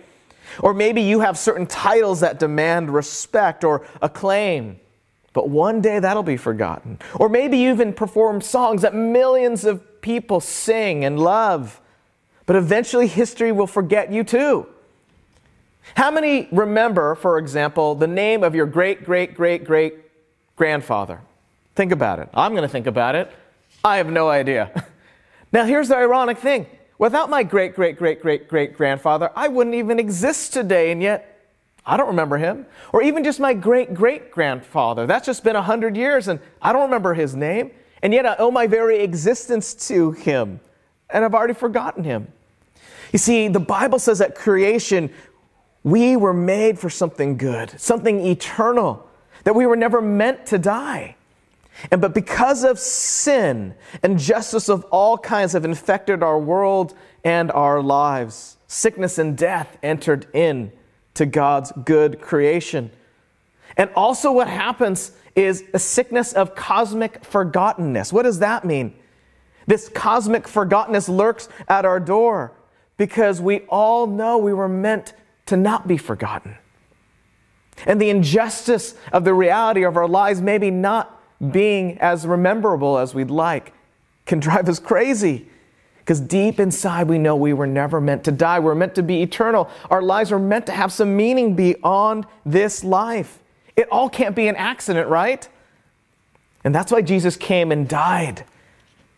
Or 0.61 0.75
maybe 0.75 1.03
you 1.03 1.21
have 1.21 1.39
certain 1.39 1.67
titles 1.67 2.21
that 2.21 2.39
demand 2.39 2.93
respect 2.93 3.65
or 3.65 3.87
acclaim, 4.03 4.79
but 5.33 5.49
one 5.49 5.81
day 5.81 5.99
that'll 5.99 6.23
be 6.23 6.37
forgotten. 6.37 6.99
Or 7.15 7.29
maybe 7.29 7.59
you 7.59 7.71
even 7.71 7.93
perform 7.93 8.41
songs 8.41 8.83
that 8.83 8.95
millions 8.95 9.65
of 9.65 10.01
people 10.01 10.41
sing 10.41 11.05
and 11.05 11.19
love, 11.19 11.81
but 12.47 12.57
eventually 12.57 13.07
history 13.07 13.53
will 13.53 13.67
forget 13.67 14.13
you 14.13 14.25
too. 14.25 14.67
How 15.97 16.11
many 16.11 16.49
remember, 16.51 17.15
for 17.15 17.39
example, 17.39 17.95
the 17.95 18.07
name 18.07 18.43
of 18.43 18.55
your 18.55 18.67
great, 18.67 19.05
great, 19.05 19.35
great, 19.35 19.65
great 19.65 19.95
grandfather? 20.57 21.21
Think 21.75 21.93
about 21.93 22.21
it. 22.21 22.29
I'm 22.33 22.53
going 22.53 22.63
to 22.63 22.69
think 22.69 22.87
about 22.87 23.15
it. 23.15 23.31
I 23.83 23.99
have 23.99 24.09
no 24.09 24.29
idea. 24.29 24.71
now, 25.53 25.65
here's 25.65 25.89
the 25.89 25.97
ironic 25.97 26.39
thing 26.39 26.67
without 26.99 27.31
my 27.31 27.43
great, 27.43 27.75
great, 27.75 27.99
great, 27.99 28.21
great, 28.21 28.49
great 28.49 28.77
grandfather, 28.77 29.31
I 29.35 29.49
wouldn't 29.49 29.77
even 29.77 29.99
exist 29.99 30.53
today, 30.53 30.91
and 30.93 31.03
yet 31.03 31.49
I 31.87 31.97
don't 31.97 32.09
remember 32.09 32.39
him. 32.39 32.67
Or 32.93 33.03
even 33.03 33.25
just 33.25 33.41
my 33.41 33.55
great 33.55 33.95
great 33.95 34.31
grandfather. 34.31 35.07
That's 35.07 35.27
just 35.27 35.45
been 35.45 35.55
100 35.55 35.97
years, 35.97 36.29
and 36.29 36.41
I 36.63 36.73
don't 36.73 36.83
remember 36.83 37.15
his 37.15 37.35
name, 37.35 37.71
and 38.03 38.13
yet 38.13 38.27
I 38.27 38.37
owe 38.39 38.51
my 38.51 38.67
very 38.67 39.01
existence 39.01 39.75
to 39.89 40.13
him, 40.13 40.61
and 41.11 41.25
I've 41.25 41.35
already 41.35 41.55
forgotten 41.55 42.05
him. 42.05 42.29
You 43.13 43.19
see, 43.19 43.49
the 43.49 43.61
Bible 43.61 43.99
says 43.99 44.21
at 44.21 44.35
creation, 44.35 45.11
we 45.85 46.17
were 46.17 46.33
made 46.33 46.79
for 46.79 46.91
something 46.91 47.37
good, 47.37 47.79
something 47.79 48.25
eternal, 48.27 49.09
that 49.45 49.55
we 49.55 49.67
were 49.67 49.77
never 49.77 50.01
meant 50.01 50.47
to 50.47 50.59
die. 50.59 51.17
And 51.91 52.01
but 52.01 52.15
because 52.15 52.65
of 52.65 52.79
sin 52.79 53.75
and 54.03 54.19
justice 54.19 54.69
of 54.69 54.85
all 54.91 55.19
kinds 55.19 55.53
have 55.53 55.65
infected 55.65 56.23
our 56.23 56.39
world 56.39 56.95
and 57.25 57.51
our 57.53 57.83
lives, 57.83 58.57
sickness 58.67 59.19
and 59.19 59.37
death 59.37 59.77
entered 59.83 60.27
in 60.33 60.73
to 61.15 61.27
God's 61.27 61.73
good 61.85 62.21
creation. 62.21 62.91
And 63.77 63.91
also 63.97 64.33
what 64.33 64.49
happens 64.49 65.13
is 65.35 65.65
a 65.73 65.79
sickness 65.79 66.33
of 66.33 66.55
cosmic 66.55 67.23
forgottenness. 67.23 68.13
What 68.13 68.23
does 68.23 68.39
that 68.39 68.65
mean? 68.65 68.95
This 69.67 69.89
cosmic 69.89 70.45
forgottenness 70.45 71.09
lurks 71.09 71.49
at 71.69 71.85
our 71.85 71.99
door 71.99 72.53
because 72.97 73.41
we 73.41 73.61
all 73.63 74.07
know 74.07 74.39
we 74.39 74.53
were 74.53 74.69
meant 74.69 75.15
to 75.47 75.57
not 75.57 75.89
be 75.89 75.97
forgotten. 75.97 76.57
And 77.87 78.01
the 78.01 78.11
injustice 78.11 78.95
of 79.13 79.25
the 79.25 79.35
reality 79.35 79.83
of 79.85 79.97
our 79.97 80.07
lives, 80.07 80.41
maybe 80.41 80.71
not 80.71 81.14
being 81.53 81.99
as 81.99 82.27
rememberable 82.27 82.99
as 82.99 83.15
we'd 83.15 83.31
like, 83.31 83.73
can 84.27 84.41
drive 84.41 84.69
us 84.69 84.79
crazy. 84.79 85.49
Because 85.99 86.21
deep 86.21 86.61
inside, 86.61 87.09
we 87.09 87.19
know 87.19 87.35
we 87.35 87.55
were 87.55 87.67
never 87.67 88.01
meant 88.01 88.25
to 88.25 88.33
die. 88.33 88.59
We're 88.59 88.75
meant 88.75 88.95
to 88.97 89.03
be 89.03 89.23
eternal. 89.23 89.71
Our 89.89 90.03
lives 90.03 90.33
are 90.33 90.39
meant 90.39 90.67
to 90.67 90.73
have 90.73 90.93
some 90.93 91.17
meaning 91.17 91.55
beyond 91.55 92.27
this 92.45 92.85
life. 92.85 93.41
It 93.75 93.89
all 93.91 94.11
can't 94.11 94.37
be 94.37 94.47
an 94.49 94.57
accident, 94.57 95.09
right? 95.09 95.49
And 96.63 96.75
that's 96.75 96.93
why 96.93 97.03
Jesus 97.03 97.37
came 97.37 97.73
and 97.73 97.89
died 97.89 98.45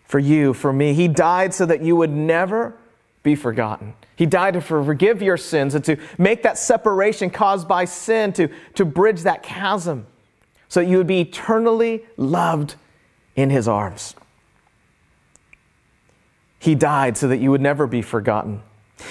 for 0.05 0.19
you, 0.21 0.55
for 0.55 0.73
me. 0.73 0.95
He 0.95 1.09
died 1.09 1.53
so 1.55 1.67
that 1.67 1.83
you 1.83 1.97
would 1.97 2.11
never 2.11 2.75
be 3.23 3.35
forgotten. 3.35 3.95
He 4.15 4.25
died 4.25 4.55
to 4.55 4.61
forgive 4.61 5.21
your 5.21 5.37
sins 5.37 5.75
and 5.75 5.85
to 5.85 5.97
make 6.17 6.45
that 6.45 6.57
separation 6.57 7.29
caused 7.29 7.67
by 7.67 7.85
sin, 7.85 8.33
to, 8.35 8.49
to 8.75 8.85
bridge 8.85 9.23
that 9.23 9.43
chasm, 9.43 10.07
so 10.69 10.81
that 10.81 10.87
you 10.87 10.99
would 10.99 11.07
be 11.07 11.21
eternally 11.21 12.05
loved 12.17 12.75
in 13.35 13.51
His 13.51 13.69
arms. 13.69 14.15
He 16.59 16.75
died 16.75 17.17
so 17.17 17.29
that 17.29 17.39
you 17.39 17.51
would 17.51 17.61
never 17.61 17.87
be 17.87 18.03
forgotten. 18.03 18.63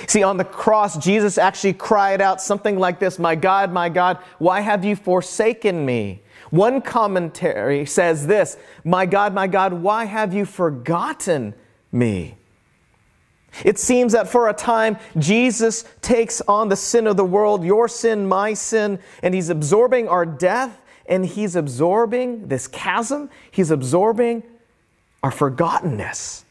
See, 0.08 0.24
on 0.24 0.38
the 0.38 0.44
cross, 0.44 0.98
Jesus 0.98 1.38
actually 1.38 1.74
cried 1.74 2.20
out 2.22 2.42
something 2.42 2.78
like 2.78 3.00
this 3.00 3.20
My 3.20 3.36
God, 3.36 3.72
my 3.72 3.90
God, 3.90 4.18
why 4.40 4.62
have 4.62 4.84
you 4.84 4.96
forsaken 4.96 5.86
me? 5.86 6.22
One 6.50 6.82
commentary 6.82 7.86
says 7.86 8.28
this 8.28 8.58
My 8.84 9.06
God, 9.06 9.34
my 9.34 9.48
God, 9.48 9.74
why 9.74 10.06
have 10.06 10.34
you 10.34 10.46
forgotten 10.46 11.54
me? 11.92 12.36
It 13.64 13.80
seems 13.80 14.12
that 14.14 14.28
for 14.28 14.50
a 14.50 14.54
time, 14.54 14.98
Jesus 15.18 15.86
takes 16.02 16.42
on 16.42 16.68
the 16.68 16.76
sin 16.76 17.08
of 17.08 17.16
the 17.16 17.24
world, 17.24 17.64
your 17.64 17.88
sin, 17.88 18.28
my 18.28 18.54
sin, 18.54 19.00
and 19.24 19.34
he's 19.34 19.50
absorbing 19.50 20.10
our 20.10 20.26
death, 20.26 20.82
and 21.08 21.26
he's 21.26 21.56
absorbing 21.56 22.48
this 22.48 22.68
chasm, 22.68 23.30
he's 23.52 23.72
absorbing 23.72 24.44
our 25.24 25.32
forgottenness, 25.32 26.44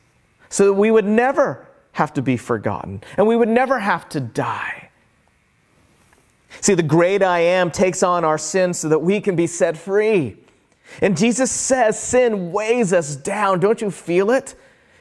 so 0.48 0.66
that 0.66 0.74
we 0.74 0.90
would 0.90 1.04
never 1.04 1.66
have 1.92 2.12
to 2.14 2.22
be 2.22 2.36
forgotten, 2.36 3.02
and 3.16 3.26
we 3.26 3.36
would 3.36 3.48
never 3.48 3.78
have 3.78 4.08
to 4.10 4.20
die. 4.20 4.90
See, 6.60 6.74
the 6.74 6.82
great 6.82 7.22
I 7.22 7.40
am 7.40 7.70
takes 7.70 8.02
on 8.02 8.24
our 8.24 8.38
sin 8.38 8.74
so 8.74 8.88
that 8.88 9.00
we 9.00 9.20
can 9.20 9.36
be 9.36 9.46
set 9.46 9.76
free. 9.76 10.36
And 11.00 11.16
Jesus 11.16 11.50
says 11.50 11.98
sin 11.98 12.52
weighs 12.52 12.92
us 12.92 13.16
down. 13.16 13.60
Don't 13.60 13.80
you 13.80 13.90
feel 13.90 14.30
it? 14.30 14.54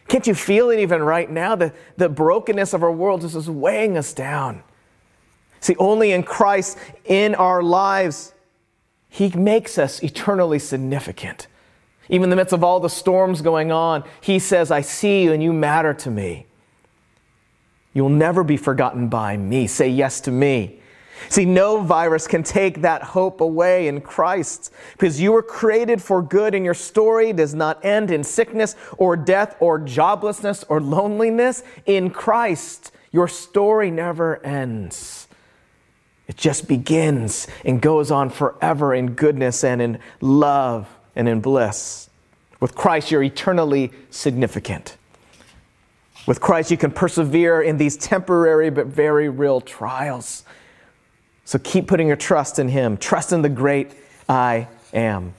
Can't 0.08 0.26
you 0.28 0.36
feel 0.36 0.70
it 0.70 0.80
even 0.80 1.02
right 1.02 1.30
now? 1.30 1.56
The, 1.56 1.74
the 1.98 2.10
brokenness 2.10 2.74
of 2.74 2.84
our 2.84 2.92
world 2.92 3.22
just 3.22 3.36
is 3.36 3.50
weighing 3.50 3.98
us 3.98 4.14
down. 4.14 4.64
See, 5.60 5.76
only 5.78 6.12
in 6.12 6.24
Christ, 6.24 6.78
in 7.06 7.36
our 7.36 7.64
lives, 7.64 8.33
He 9.14 9.30
makes 9.30 9.78
us 9.78 10.02
eternally 10.02 10.58
significant. 10.58 11.46
Even 12.10 12.24
in 12.24 12.30
the 12.32 12.36
midst 12.36 12.52
of 12.52 12.64
all 12.64 12.80
the 12.80 12.90
storms 12.90 13.44
going 13.44 13.72
on, 13.72 14.04
He 14.22 14.40
says, 14.40 14.72
I 14.72 14.82
see 14.82 15.22
you 15.22 15.34
and 15.34 15.44
you 15.44 15.54
matter 15.54 15.94
to 15.94 16.10
me. 16.10 16.48
You'll 17.94 18.10
never 18.10 18.44
be 18.44 18.58
forgotten 18.58 19.10
by 19.10 19.38
me. 19.38 19.68
Say 19.68 19.88
yes 19.90 20.20
to 20.22 20.32
me. 20.32 20.80
See, 21.30 21.46
no 21.46 21.80
virus 21.82 22.26
can 22.26 22.42
take 22.42 22.82
that 22.82 23.04
hope 23.04 23.40
away 23.40 23.88
in 23.88 24.02
Christ 24.02 24.74
because 24.94 25.22
you 25.22 25.32
were 25.32 25.44
created 25.44 26.02
for 26.02 26.24
good 26.24 26.56
and 26.56 26.66
your 26.66 26.74
story 26.74 27.34
does 27.34 27.54
not 27.54 27.86
end 27.86 28.10
in 28.10 28.24
sickness 28.24 28.76
or 28.98 29.16
death 29.16 29.56
or 29.60 29.80
joblessness 29.80 30.64
or 30.70 30.82
loneliness. 30.82 31.62
In 31.86 32.10
Christ, 32.10 32.92
your 33.12 33.28
story 33.28 33.92
never 33.92 34.44
ends. 34.44 35.23
It 36.34 36.38
just 36.38 36.68
begins 36.68 37.46
and 37.64 37.80
goes 37.80 38.10
on 38.10 38.32
forever 38.32 38.92
in 38.92 39.12
goodness 39.12 39.64
and 39.64 39.80
in 39.80 40.00
love 40.20 40.90
and 41.16 41.30
in 41.30 41.42
bliss. 41.42 42.10
With 42.60 42.74
Christ, 42.74 43.12
you're 43.12 43.22
eternally 43.22 43.92
significant. 44.10 44.98
With 46.26 46.42
Christ, 46.42 46.72
you 46.72 46.78
can 46.78 46.90
persevere 46.90 47.62
in 47.62 47.78
these 47.78 47.96
temporary 47.96 48.72
but 48.72 48.88
very 48.88 49.30
real 49.30 49.62
trials. 49.62 50.44
So 51.46 51.60
keep 51.60 51.88
putting 51.88 52.08
your 52.08 52.16
trust 52.16 52.58
in 52.58 52.68
Him. 52.68 52.98
Trust 52.98 53.32
in 53.32 53.44
the 53.44 53.50
great 53.50 53.92
I 54.28 54.68
am. 54.92 55.36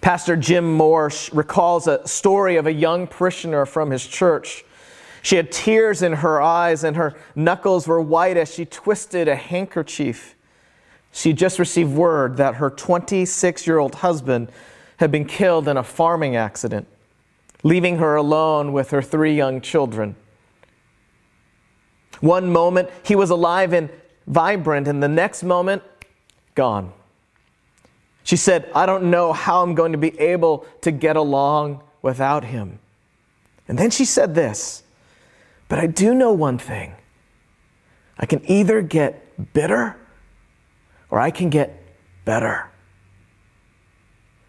Pastor 0.00 0.34
Jim 0.34 0.74
Moore 0.74 1.12
recalls 1.32 1.86
a 1.86 2.04
story 2.08 2.56
of 2.56 2.66
a 2.66 2.72
young 2.72 3.06
parishioner 3.06 3.64
from 3.64 3.92
his 3.92 4.04
church. 4.04 4.64
She 5.26 5.34
had 5.34 5.50
tears 5.50 6.02
in 6.02 6.12
her 6.12 6.40
eyes 6.40 6.84
and 6.84 6.94
her 6.94 7.12
knuckles 7.34 7.88
were 7.88 8.00
white 8.00 8.36
as 8.36 8.54
she 8.54 8.64
twisted 8.64 9.26
a 9.26 9.34
handkerchief. 9.34 10.36
She 11.10 11.32
just 11.32 11.58
received 11.58 11.92
word 11.92 12.36
that 12.36 12.54
her 12.54 12.70
26 12.70 13.66
year 13.66 13.78
old 13.78 13.96
husband 13.96 14.52
had 14.98 15.10
been 15.10 15.24
killed 15.24 15.66
in 15.66 15.76
a 15.76 15.82
farming 15.82 16.36
accident, 16.36 16.86
leaving 17.64 17.98
her 17.98 18.14
alone 18.14 18.72
with 18.72 18.92
her 18.92 19.02
three 19.02 19.34
young 19.34 19.60
children. 19.60 20.14
One 22.20 22.52
moment, 22.52 22.88
he 23.02 23.16
was 23.16 23.30
alive 23.30 23.72
and 23.72 23.90
vibrant, 24.28 24.86
and 24.86 25.02
the 25.02 25.08
next 25.08 25.42
moment, 25.42 25.82
gone. 26.54 26.92
She 28.22 28.36
said, 28.36 28.70
I 28.76 28.86
don't 28.86 29.10
know 29.10 29.32
how 29.32 29.64
I'm 29.64 29.74
going 29.74 29.90
to 29.90 29.98
be 29.98 30.16
able 30.20 30.66
to 30.82 30.92
get 30.92 31.16
along 31.16 31.82
without 32.00 32.44
him. 32.44 32.78
And 33.66 33.76
then 33.76 33.90
she 33.90 34.04
said 34.04 34.36
this, 34.36 34.84
but 35.68 35.78
I 35.78 35.86
do 35.86 36.14
know 36.14 36.32
one 36.32 36.58
thing. 36.58 36.94
I 38.18 38.26
can 38.26 38.48
either 38.50 38.82
get 38.82 39.52
bitter 39.52 39.96
or 41.10 41.20
I 41.20 41.30
can 41.30 41.50
get 41.50 41.82
better. 42.24 42.70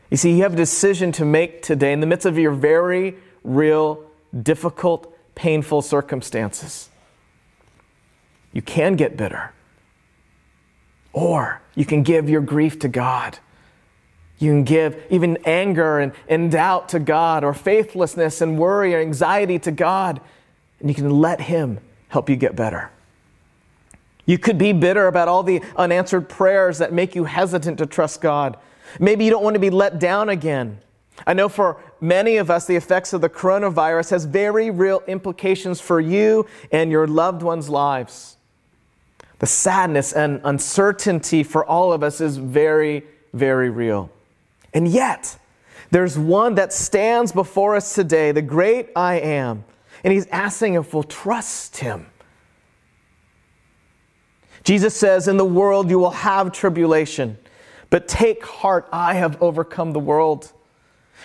You 0.10 0.18
see, 0.18 0.36
you 0.36 0.44
have 0.44 0.54
a 0.54 0.58
decision 0.58 1.12
to 1.14 1.26
make 1.26 1.62
today 1.62 1.92
in 1.92 2.00
the 2.00 2.08
midst 2.08 2.26
of 2.26 2.38
your 2.38 2.52
very 2.52 3.18
real, 3.44 4.04
difficult 4.44 5.14
painful 5.36 5.82
circumstances. 5.82 6.90
You 8.54 8.62
can 8.62 8.96
get 8.96 9.18
bitter. 9.18 9.54
Or 11.14 11.62
you 11.76 11.86
can 11.86 12.04
give 12.04 12.30
your 12.30 12.42
grief 12.42 12.80
to 12.80 12.88
God. 12.88 13.40
You 14.40 14.52
can 14.52 14.64
give 14.64 15.04
even 15.10 15.38
anger 15.46 16.00
and, 16.00 16.14
and 16.28 16.52
doubt 16.52 16.90
to 16.90 17.00
God, 17.00 17.44
or 17.44 17.54
faithlessness 17.54 18.40
and 18.40 18.58
worry 18.58 18.94
or 18.94 19.00
anxiety 19.00 19.60
to 19.60 19.72
God, 19.72 20.22
and 20.80 20.90
you 20.90 20.96
can 20.96 21.10
let 21.10 21.42
Him 21.42 21.80
help 22.10 22.30
you 22.30 22.36
get 22.36 22.56
better. 22.56 22.92
You 24.26 24.38
could 24.38 24.58
be 24.58 24.74
bitter 24.74 25.08
about 25.08 25.28
all 25.28 25.42
the 25.42 25.62
unanswered 25.76 26.28
prayers 26.28 26.78
that 26.80 26.92
make 26.92 27.16
you 27.16 27.24
hesitant 27.24 27.78
to 27.80 27.86
trust 27.86 28.22
God. 28.22 28.58
Maybe 29.00 29.24
you 29.24 29.32
don't 29.32 29.44
want 29.44 29.56
to 29.56 29.60
be 29.60 29.70
let 29.70 30.00
down 30.00 30.30
again. 30.30 30.80
I 31.26 31.34
know 31.34 31.50
for 31.50 31.82
many 32.00 32.38
of 32.38 32.52
us, 32.52 32.68
the 32.68 32.76
effects 32.76 33.14
of 33.14 33.22
the 33.22 33.30
coronavirus 33.30 34.12
has 34.12 34.26
very 34.26 34.70
real 34.70 35.02
implications 35.08 35.82
for 35.82 36.00
you 36.00 36.46
and 36.72 36.92
your 36.92 37.08
loved 37.08 37.42
ones' 37.42 37.70
lives. 37.70 38.38
The 39.40 39.48
sadness 39.48 40.14
and 40.14 40.42
uncertainty 40.44 41.44
for 41.44 41.66
all 41.66 41.94
of 41.94 42.04
us 42.04 42.22
is 42.22 42.38
very, 42.38 43.04
very 43.34 43.70
real. 43.70 44.12
And 44.74 44.88
yet, 44.88 45.38
there's 45.90 46.18
one 46.18 46.56
that 46.56 46.74
stands 46.74 47.32
before 47.32 47.76
us 47.76 47.96
today, 47.96 48.32
the 48.32 48.42
great 48.42 48.90
I 48.96 49.16
am, 49.16 49.64
and 50.08 50.14
he's 50.14 50.28
asking 50.28 50.76
if 50.76 50.94
we'll 50.94 51.04
trust 51.04 51.76
him. 51.76 52.06
Jesus 54.64 54.96
says, 54.96 55.28
In 55.28 55.36
the 55.36 55.44
world 55.44 55.90
you 55.90 56.00
will 56.00 56.12
have 56.12 56.54
tribulation, 56.54 57.38
but 57.90 58.08
take 58.08 58.46
heart, 58.46 58.88
I 58.94 59.16
have 59.16 59.44
overcome 59.44 59.92
the 59.92 60.00
world. 60.00 60.54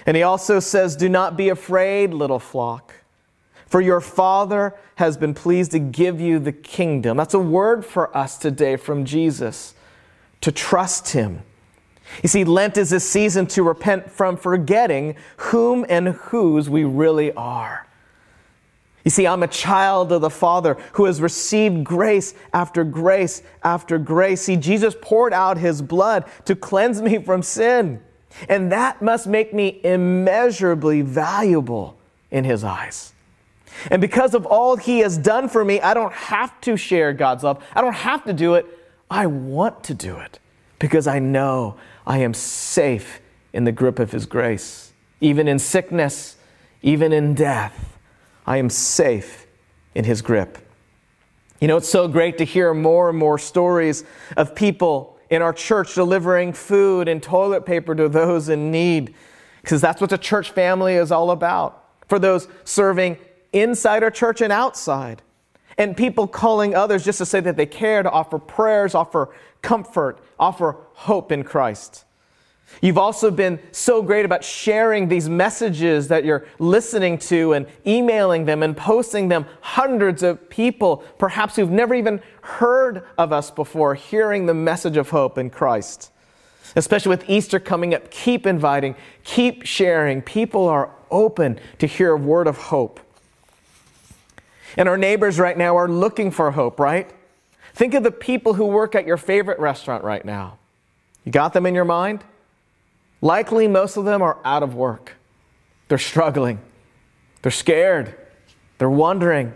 And 0.04 0.16
he 0.16 0.24
also 0.24 0.58
says, 0.58 0.96
Do 0.96 1.08
not 1.08 1.36
be 1.36 1.48
afraid, 1.48 2.12
little 2.12 2.40
flock, 2.40 2.92
for 3.66 3.80
your 3.80 4.00
Father 4.00 4.74
has 4.96 5.16
been 5.16 5.32
pleased 5.32 5.70
to 5.70 5.78
give 5.78 6.20
you 6.20 6.40
the 6.40 6.50
kingdom. 6.50 7.16
That's 7.16 7.34
a 7.34 7.38
word 7.38 7.86
for 7.86 8.16
us 8.16 8.36
today 8.36 8.74
from 8.74 9.04
Jesus 9.04 9.74
to 10.40 10.50
trust 10.50 11.10
him. 11.10 11.42
You 12.20 12.28
see, 12.28 12.42
Lent 12.42 12.76
is 12.76 12.90
a 12.90 12.98
season 12.98 13.46
to 13.46 13.62
repent 13.62 14.10
from 14.10 14.36
forgetting 14.36 15.14
whom 15.36 15.86
and 15.88 16.08
whose 16.08 16.68
we 16.68 16.82
really 16.82 17.30
are. 17.34 17.86
You 19.04 19.10
see, 19.10 19.26
I'm 19.26 19.42
a 19.42 19.48
child 19.48 20.12
of 20.12 20.20
the 20.20 20.30
Father 20.30 20.76
who 20.92 21.06
has 21.06 21.20
received 21.20 21.84
grace 21.84 22.34
after 22.52 22.84
grace 22.84 23.42
after 23.64 23.98
grace. 23.98 24.42
See, 24.42 24.56
Jesus 24.56 24.94
poured 25.00 25.32
out 25.32 25.58
his 25.58 25.82
blood 25.82 26.24
to 26.44 26.54
cleanse 26.54 27.02
me 27.02 27.18
from 27.18 27.42
sin. 27.42 28.00
And 28.48 28.70
that 28.72 29.02
must 29.02 29.26
make 29.26 29.52
me 29.52 29.80
immeasurably 29.82 31.02
valuable 31.02 31.98
in 32.30 32.44
his 32.44 32.64
eyes. 32.64 33.12
And 33.90 34.00
because 34.00 34.34
of 34.34 34.46
all 34.46 34.76
he 34.76 35.00
has 35.00 35.18
done 35.18 35.48
for 35.48 35.64
me, 35.64 35.80
I 35.80 35.94
don't 35.94 36.12
have 36.12 36.60
to 36.62 36.76
share 36.76 37.12
God's 37.12 37.42
love. 37.42 37.62
I 37.74 37.80
don't 37.80 37.94
have 37.94 38.24
to 38.24 38.32
do 38.32 38.54
it. 38.54 38.66
I 39.10 39.26
want 39.26 39.84
to 39.84 39.94
do 39.94 40.16
it 40.16 40.38
because 40.78 41.06
I 41.06 41.18
know 41.18 41.76
I 42.06 42.18
am 42.18 42.34
safe 42.34 43.20
in 43.52 43.64
the 43.64 43.72
grip 43.72 43.98
of 43.98 44.12
his 44.12 44.26
grace. 44.26 44.92
Even 45.20 45.48
in 45.48 45.58
sickness, 45.58 46.36
even 46.82 47.12
in 47.12 47.34
death, 47.34 47.98
I 48.46 48.56
am 48.56 48.70
safe 48.70 49.46
in 49.94 50.04
his 50.04 50.22
grip. 50.22 50.58
You 51.60 51.68
know, 51.68 51.76
it's 51.76 51.88
so 51.88 52.08
great 52.08 52.38
to 52.38 52.44
hear 52.44 52.74
more 52.74 53.08
and 53.08 53.18
more 53.18 53.38
stories 53.38 54.04
of 54.36 54.54
people 54.54 55.18
in 55.30 55.42
our 55.42 55.52
church 55.52 55.94
delivering 55.94 56.52
food 56.52 57.08
and 57.08 57.22
toilet 57.22 57.64
paper 57.64 57.94
to 57.94 58.08
those 58.08 58.48
in 58.48 58.70
need, 58.70 59.14
because 59.60 59.80
that's 59.80 60.00
what 60.00 60.10
the 60.10 60.18
church 60.18 60.50
family 60.50 60.94
is 60.94 61.12
all 61.12 61.30
about. 61.30 61.84
For 62.08 62.18
those 62.18 62.48
serving 62.64 63.16
inside 63.52 64.02
our 64.02 64.10
church 64.10 64.40
and 64.40 64.52
outside, 64.52 65.22
and 65.78 65.96
people 65.96 66.26
calling 66.26 66.74
others 66.74 67.04
just 67.04 67.18
to 67.18 67.26
say 67.26 67.40
that 67.40 67.56
they 67.56 67.64
care, 67.64 68.02
to 68.02 68.10
offer 68.10 68.38
prayers, 68.38 68.94
offer 68.94 69.34
comfort, 69.62 70.18
offer 70.38 70.76
hope 70.94 71.32
in 71.32 71.44
Christ. 71.44 72.04
You've 72.80 72.98
also 72.98 73.30
been 73.30 73.60
so 73.70 74.02
great 74.02 74.24
about 74.24 74.42
sharing 74.42 75.08
these 75.08 75.28
messages 75.28 76.08
that 76.08 76.24
you're 76.24 76.46
listening 76.58 77.18
to 77.18 77.52
and 77.52 77.66
emailing 77.86 78.44
them 78.44 78.62
and 78.62 78.76
posting 78.76 79.28
them. 79.28 79.46
Hundreds 79.60 80.22
of 80.22 80.48
people, 80.48 81.04
perhaps 81.18 81.56
who've 81.56 81.70
never 81.70 81.94
even 81.94 82.20
heard 82.42 83.04
of 83.18 83.32
us 83.32 83.50
before, 83.50 83.94
hearing 83.94 84.46
the 84.46 84.54
message 84.54 84.96
of 84.96 85.10
hope 85.10 85.38
in 85.38 85.50
Christ. 85.50 86.10
Especially 86.74 87.10
with 87.10 87.28
Easter 87.28 87.60
coming 87.60 87.94
up, 87.94 88.10
keep 88.10 88.46
inviting, 88.46 88.96
keep 89.24 89.64
sharing. 89.64 90.22
People 90.22 90.68
are 90.68 90.90
open 91.10 91.60
to 91.78 91.86
hear 91.86 92.12
a 92.12 92.16
word 92.16 92.46
of 92.46 92.56
hope. 92.56 92.98
And 94.76 94.88
our 94.88 94.96
neighbors 94.96 95.38
right 95.38 95.56
now 95.56 95.76
are 95.76 95.88
looking 95.88 96.30
for 96.30 96.50
hope, 96.50 96.80
right? 96.80 97.10
Think 97.74 97.94
of 97.94 98.02
the 98.02 98.10
people 98.10 98.54
who 98.54 98.66
work 98.66 98.94
at 98.94 99.06
your 99.06 99.18
favorite 99.18 99.58
restaurant 99.58 100.02
right 100.02 100.24
now. 100.24 100.58
You 101.24 101.32
got 101.32 101.52
them 101.52 101.66
in 101.66 101.74
your 101.74 101.84
mind? 101.84 102.24
Likely, 103.22 103.68
most 103.68 103.96
of 103.96 104.04
them 104.04 104.20
are 104.20 104.38
out 104.44 104.62
of 104.62 104.74
work. 104.74 105.14
They're 105.88 105.96
struggling. 105.96 106.60
They're 107.40 107.50
scared. 107.50 108.14
They're 108.78 108.90
wondering 108.90 109.54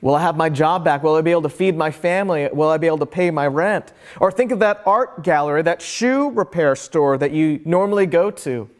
Will 0.00 0.14
I 0.14 0.22
have 0.22 0.36
my 0.36 0.48
job 0.48 0.84
back? 0.84 1.02
Will 1.02 1.16
I 1.16 1.22
be 1.22 1.32
able 1.32 1.42
to 1.42 1.48
feed 1.48 1.76
my 1.76 1.90
family? 1.90 2.48
Will 2.52 2.68
I 2.68 2.76
be 2.76 2.86
able 2.86 2.98
to 2.98 3.06
pay 3.06 3.30
my 3.30 3.46
rent? 3.46 3.92
Or 4.20 4.30
think 4.30 4.52
of 4.52 4.60
that 4.60 4.82
art 4.86 5.24
gallery, 5.24 5.62
that 5.62 5.82
shoe 5.82 6.30
repair 6.30 6.76
store 6.76 7.18
that 7.18 7.32
you 7.32 7.60
normally 7.64 8.06
go 8.06 8.30
to. 8.30 8.70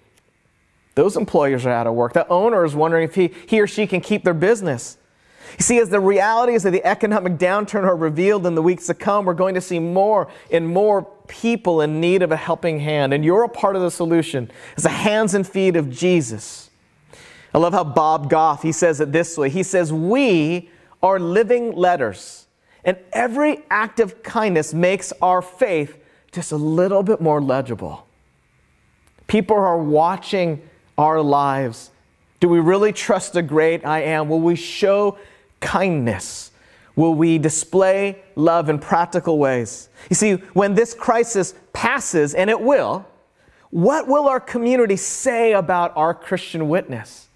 Those 0.94 1.16
employers 1.16 1.66
are 1.66 1.70
out 1.70 1.86
of 1.86 1.94
work. 1.94 2.12
The 2.12 2.26
owner 2.28 2.64
is 2.64 2.74
wondering 2.74 3.04
if 3.04 3.14
he, 3.16 3.34
he 3.46 3.60
or 3.60 3.66
she 3.66 3.86
can 3.86 4.00
keep 4.00 4.22
their 4.22 4.34
business. 4.34 4.96
You 5.56 5.62
see, 5.62 5.78
as 5.78 5.88
the 5.88 6.00
realities 6.00 6.64
of 6.64 6.72
the 6.72 6.84
economic 6.84 7.34
downturn 7.34 7.84
are 7.84 7.96
revealed 7.96 8.46
in 8.46 8.54
the 8.54 8.62
weeks 8.62 8.86
to 8.86 8.94
come, 8.94 9.24
we're 9.24 9.34
going 9.34 9.54
to 9.54 9.60
see 9.60 9.78
more 9.78 10.28
and 10.50 10.66
more 10.66 11.02
people 11.26 11.80
in 11.80 12.00
need 12.00 12.22
of 12.22 12.32
a 12.32 12.36
helping 12.36 12.80
hand. 12.80 13.14
And 13.14 13.24
you're 13.24 13.44
a 13.44 13.48
part 13.48 13.76
of 13.76 13.82
the 13.82 13.90
solution 13.90 14.50
as 14.76 14.82
the 14.82 14.88
hands 14.90 15.34
and 15.34 15.46
feet 15.46 15.76
of 15.76 15.90
Jesus. 15.90 16.70
I 17.54 17.58
love 17.58 17.72
how 17.72 17.84
Bob 17.84 18.28
Goff, 18.28 18.62
he 18.62 18.72
says 18.72 19.00
it 19.00 19.12
this 19.12 19.38
way. 19.38 19.48
He 19.48 19.62
says, 19.62 19.92
we 19.92 20.70
are 21.02 21.18
living 21.18 21.72
letters. 21.72 22.46
And 22.84 22.96
every 23.12 23.62
act 23.70 24.00
of 24.00 24.22
kindness 24.22 24.74
makes 24.74 25.12
our 25.20 25.42
faith 25.42 25.98
just 26.32 26.52
a 26.52 26.56
little 26.56 27.02
bit 27.02 27.20
more 27.20 27.40
legible. 27.40 28.06
People 29.26 29.56
are 29.56 29.78
watching 29.78 30.62
our 30.96 31.20
lives. 31.20 31.90
Do 32.40 32.48
we 32.48 32.60
really 32.60 32.92
trust 32.92 33.32
the 33.32 33.42
great 33.42 33.84
I 33.84 34.02
am? 34.02 34.28
Will 34.28 34.40
we 34.40 34.56
show 34.56 35.18
kindness? 35.60 36.50
Will 36.96 37.14
we 37.14 37.38
display 37.38 38.22
love 38.34 38.68
in 38.68 38.78
practical 38.78 39.38
ways? 39.38 39.88
You 40.10 40.16
see, 40.16 40.32
when 40.52 40.74
this 40.74 40.94
crisis 40.94 41.54
passes, 41.72 42.34
and 42.34 42.50
it 42.50 42.60
will, 42.60 43.06
what 43.70 44.08
will 44.08 44.28
our 44.28 44.40
community 44.40 44.96
say 44.96 45.52
about 45.52 45.96
our 45.96 46.14
Christian 46.14 46.68
witness? 46.68 47.28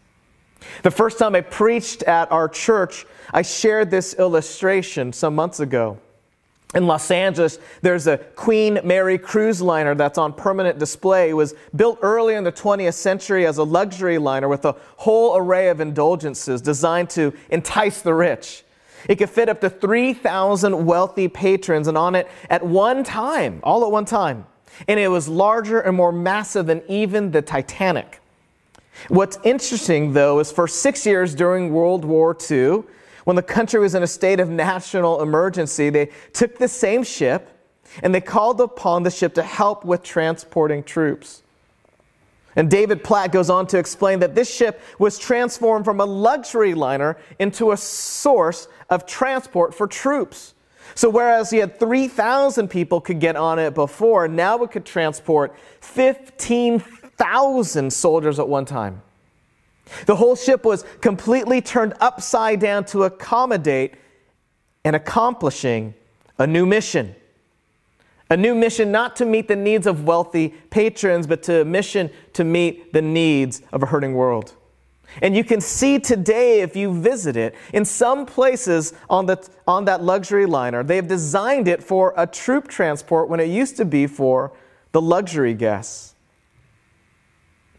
The 0.82 0.90
first 0.90 1.18
time 1.18 1.34
I 1.34 1.42
preached 1.42 2.02
at 2.04 2.30
our 2.32 2.48
church, 2.48 3.06
I 3.32 3.42
shared 3.42 3.90
this 3.90 4.14
illustration 4.14 5.12
some 5.12 5.34
months 5.34 5.60
ago. 5.60 5.98
In 6.74 6.86
Los 6.86 7.10
Angeles, 7.10 7.58
there's 7.82 8.06
a 8.06 8.16
Queen 8.16 8.80
Mary 8.82 9.18
cruise 9.18 9.60
liner 9.60 9.94
that's 9.94 10.16
on 10.16 10.32
permanent 10.32 10.78
display. 10.78 11.30
It 11.30 11.34
was 11.34 11.54
built 11.76 11.98
early 12.00 12.34
in 12.34 12.44
the 12.44 12.52
20th 12.52 12.94
century 12.94 13.46
as 13.46 13.58
a 13.58 13.64
luxury 13.64 14.16
liner 14.16 14.48
with 14.48 14.64
a 14.64 14.74
whole 14.96 15.36
array 15.36 15.68
of 15.68 15.80
indulgences 15.80 16.62
designed 16.62 17.10
to 17.10 17.34
entice 17.50 18.00
the 18.00 18.14
rich. 18.14 18.64
It 19.06 19.16
could 19.16 19.28
fit 19.28 19.48
up 19.48 19.60
to 19.60 19.68
3,000 19.68 20.86
wealthy 20.86 21.28
patrons 21.28 21.88
and 21.88 21.98
on 21.98 22.14
it 22.14 22.28
at 22.48 22.64
one 22.64 23.04
time, 23.04 23.60
all 23.62 23.84
at 23.84 23.90
one 23.90 24.04
time. 24.04 24.46
And 24.88 24.98
it 24.98 25.08
was 25.08 25.28
larger 25.28 25.80
and 25.80 25.96
more 25.96 26.12
massive 26.12 26.66
than 26.66 26.82
even 26.88 27.32
the 27.32 27.42
Titanic. 27.42 28.20
What's 29.08 29.38
interesting, 29.44 30.12
though, 30.12 30.38
is 30.38 30.52
for 30.52 30.68
six 30.68 31.04
years 31.04 31.34
during 31.34 31.72
World 31.72 32.04
War 32.04 32.36
II, 32.50 32.84
when 33.24 33.36
the 33.36 33.42
country 33.42 33.80
was 33.80 33.94
in 33.94 34.02
a 34.02 34.06
state 34.06 34.40
of 34.40 34.48
national 34.48 35.22
emergency, 35.22 35.90
they 35.90 36.10
took 36.32 36.58
the 36.58 36.68
same 36.68 37.02
ship 37.02 37.48
and 38.02 38.14
they 38.14 38.20
called 38.20 38.60
upon 38.60 39.02
the 39.02 39.10
ship 39.10 39.34
to 39.34 39.42
help 39.42 39.84
with 39.84 40.02
transporting 40.02 40.82
troops. 40.82 41.42
And 42.54 42.70
David 42.70 43.02
Platt 43.02 43.32
goes 43.32 43.48
on 43.48 43.66
to 43.68 43.78
explain 43.78 44.18
that 44.20 44.34
this 44.34 44.54
ship 44.54 44.82
was 44.98 45.18
transformed 45.18 45.86
from 45.86 46.00
a 46.00 46.04
luxury 46.04 46.74
liner 46.74 47.16
into 47.38 47.72
a 47.72 47.76
source 47.76 48.68
of 48.90 49.06
transport 49.06 49.74
for 49.74 49.86
troops. 49.86 50.52
So, 50.94 51.08
whereas 51.08 51.48
he 51.48 51.56
had 51.58 51.78
3,000 51.78 52.68
people 52.68 53.00
could 53.00 53.20
get 53.20 53.36
on 53.36 53.58
it 53.58 53.74
before, 53.74 54.28
now 54.28 54.62
it 54.62 54.70
could 54.70 54.84
transport 54.84 55.56
15,000 55.80 57.90
soldiers 57.90 58.38
at 58.38 58.46
one 58.46 58.66
time. 58.66 59.00
The 60.06 60.16
whole 60.16 60.36
ship 60.36 60.64
was 60.64 60.84
completely 61.00 61.60
turned 61.60 61.94
upside 62.00 62.60
down 62.60 62.84
to 62.86 63.04
accommodate 63.04 63.94
and 64.84 64.96
accomplishing 64.96 65.94
a 66.38 66.46
new 66.46 66.66
mission. 66.66 67.14
A 68.30 68.36
new 68.36 68.54
mission 68.54 68.90
not 68.90 69.16
to 69.16 69.26
meet 69.26 69.48
the 69.48 69.56
needs 69.56 69.86
of 69.86 70.04
wealthy 70.04 70.48
patrons, 70.70 71.26
but 71.26 71.42
to 71.44 71.60
a 71.60 71.64
mission 71.64 72.10
to 72.32 72.44
meet 72.44 72.92
the 72.92 73.02
needs 73.02 73.62
of 73.72 73.82
a 73.82 73.86
hurting 73.86 74.14
world. 74.14 74.54
And 75.20 75.36
you 75.36 75.44
can 75.44 75.60
see 75.60 75.98
today, 75.98 76.62
if 76.62 76.74
you 76.74 76.98
visit 76.98 77.36
it, 77.36 77.54
in 77.74 77.84
some 77.84 78.24
places 78.24 78.94
on, 79.10 79.26
the, 79.26 79.46
on 79.66 79.84
that 79.84 80.02
luxury 80.02 80.46
liner, 80.46 80.82
they've 80.82 81.06
designed 81.06 81.68
it 81.68 81.82
for 81.82 82.14
a 82.16 82.26
troop 82.26 82.68
transport 82.68 83.28
when 83.28 83.38
it 83.38 83.48
used 83.48 83.76
to 83.76 83.84
be 83.84 84.06
for 84.06 84.52
the 84.92 85.02
luxury 85.02 85.52
guests. 85.52 86.14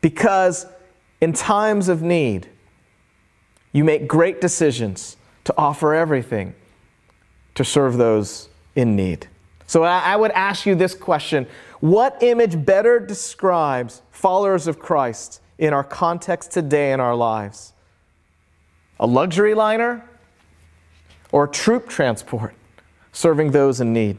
Because 0.02 0.68
in 1.24 1.32
times 1.32 1.88
of 1.88 2.02
need, 2.02 2.50
you 3.72 3.86
make 3.86 4.10
great 4.10 4.42
decisions 4.42 5.16
to 5.46 5.54
offer 5.58 5.94
everything 5.94 6.54
to 7.56 7.64
serve 7.64 7.96
those 7.96 8.50
in 8.76 8.98
need. 8.98 9.30
So 9.66 9.84
I 9.84 10.18
would 10.18 10.32
ask 10.32 10.66
you 10.66 10.76
this 10.76 10.94
question 10.94 11.48
What 11.80 12.22
image 12.22 12.66
better 12.66 13.00
describes 13.00 14.02
followers 14.12 14.68
of 14.68 14.80
Christ 14.80 15.40
in 15.58 15.74
our 15.74 15.84
context 15.86 16.52
today 16.52 16.92
in 16.92 17.00
our 17.00 17.16
lives? 17.16 17.72
A 19.00 19.08
luxury 19.08 19.54
liner 19.54 20.04
or 21.32 21.48
troop 21.48 21.88
transport 21.88 22.54
serving 23.14 23.52
those 23.52 23.80
in 23.80 23.94
need? 23.94 24.18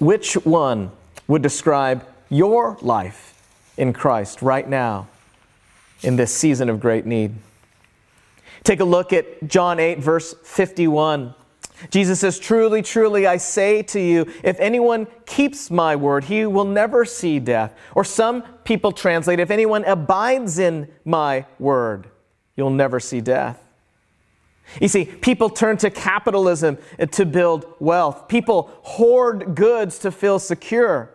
Which 0.00 0.34
one 0.34 0.90
would 1.26 1.40
describe 1.40 2.06
your 2.28 2.76
life 2.82 3.42
in 3.78 3.94
Christ 3.94 4.42
right 4.42 4.68
now 4.68 5.08
in 6.02 6.16
this 6.16 6.34
season 6.34 6.68
of 6.68 6.80
great 6.80 7.06
need? 7.06 7.34
Take 8.64 8.80
a 8.80 8.84
look 8.84 9.12
at 9.12 9.46
John 9.48 9.78
8, 9.78 9.98
verse 9.98 10.34
51. 10.42 11.34
Jesus 11.90 12.20
says, 12.20 12.38
Truly, 12.38 12.82
truly, 12.82 13.26
I 13.26 13.36
say 13.36 13.82
to 13.82 14.00
you, 14.00 14.32
if 14.42 14.58
anyone 14.60 15.06
keeps 15.26 15.70
my 15.70 15.94
word, 15.94 16.24
he 16.24 16.46
will 16.46 16.64
never 16.64 17.04
see 17.04 17.38
death. 17.38 17.74
Or 17.94 18.02
some 18.02 18.42
people 18.64 18.92
translate, 18.92 19.40
if 19.40 19.50
anyone 19.50 19.84
abides 19.84 20.58
in 20.58 20.88
my 21.04 21.46
word, 21.58 22.08
you'll 22.56 22.70
never 22.70 22.98
see 22.98 23.20
death. 23.20 23.62
You 24.80 24.88
see, 24.88 25.04
people 25.04 25.48
turn 25.48 25.76
to 25.78 25.90
capitalism 25.90 26.78
to 27.12 27.24
build 27.24 27.66
wealth. 27.78 28.26
People 28.26 28.70
hoard 28.82 29.54
goods 29.54 29.98
to 30.00 30.10
feel 30.10 30.38
secure. 30.38 31.10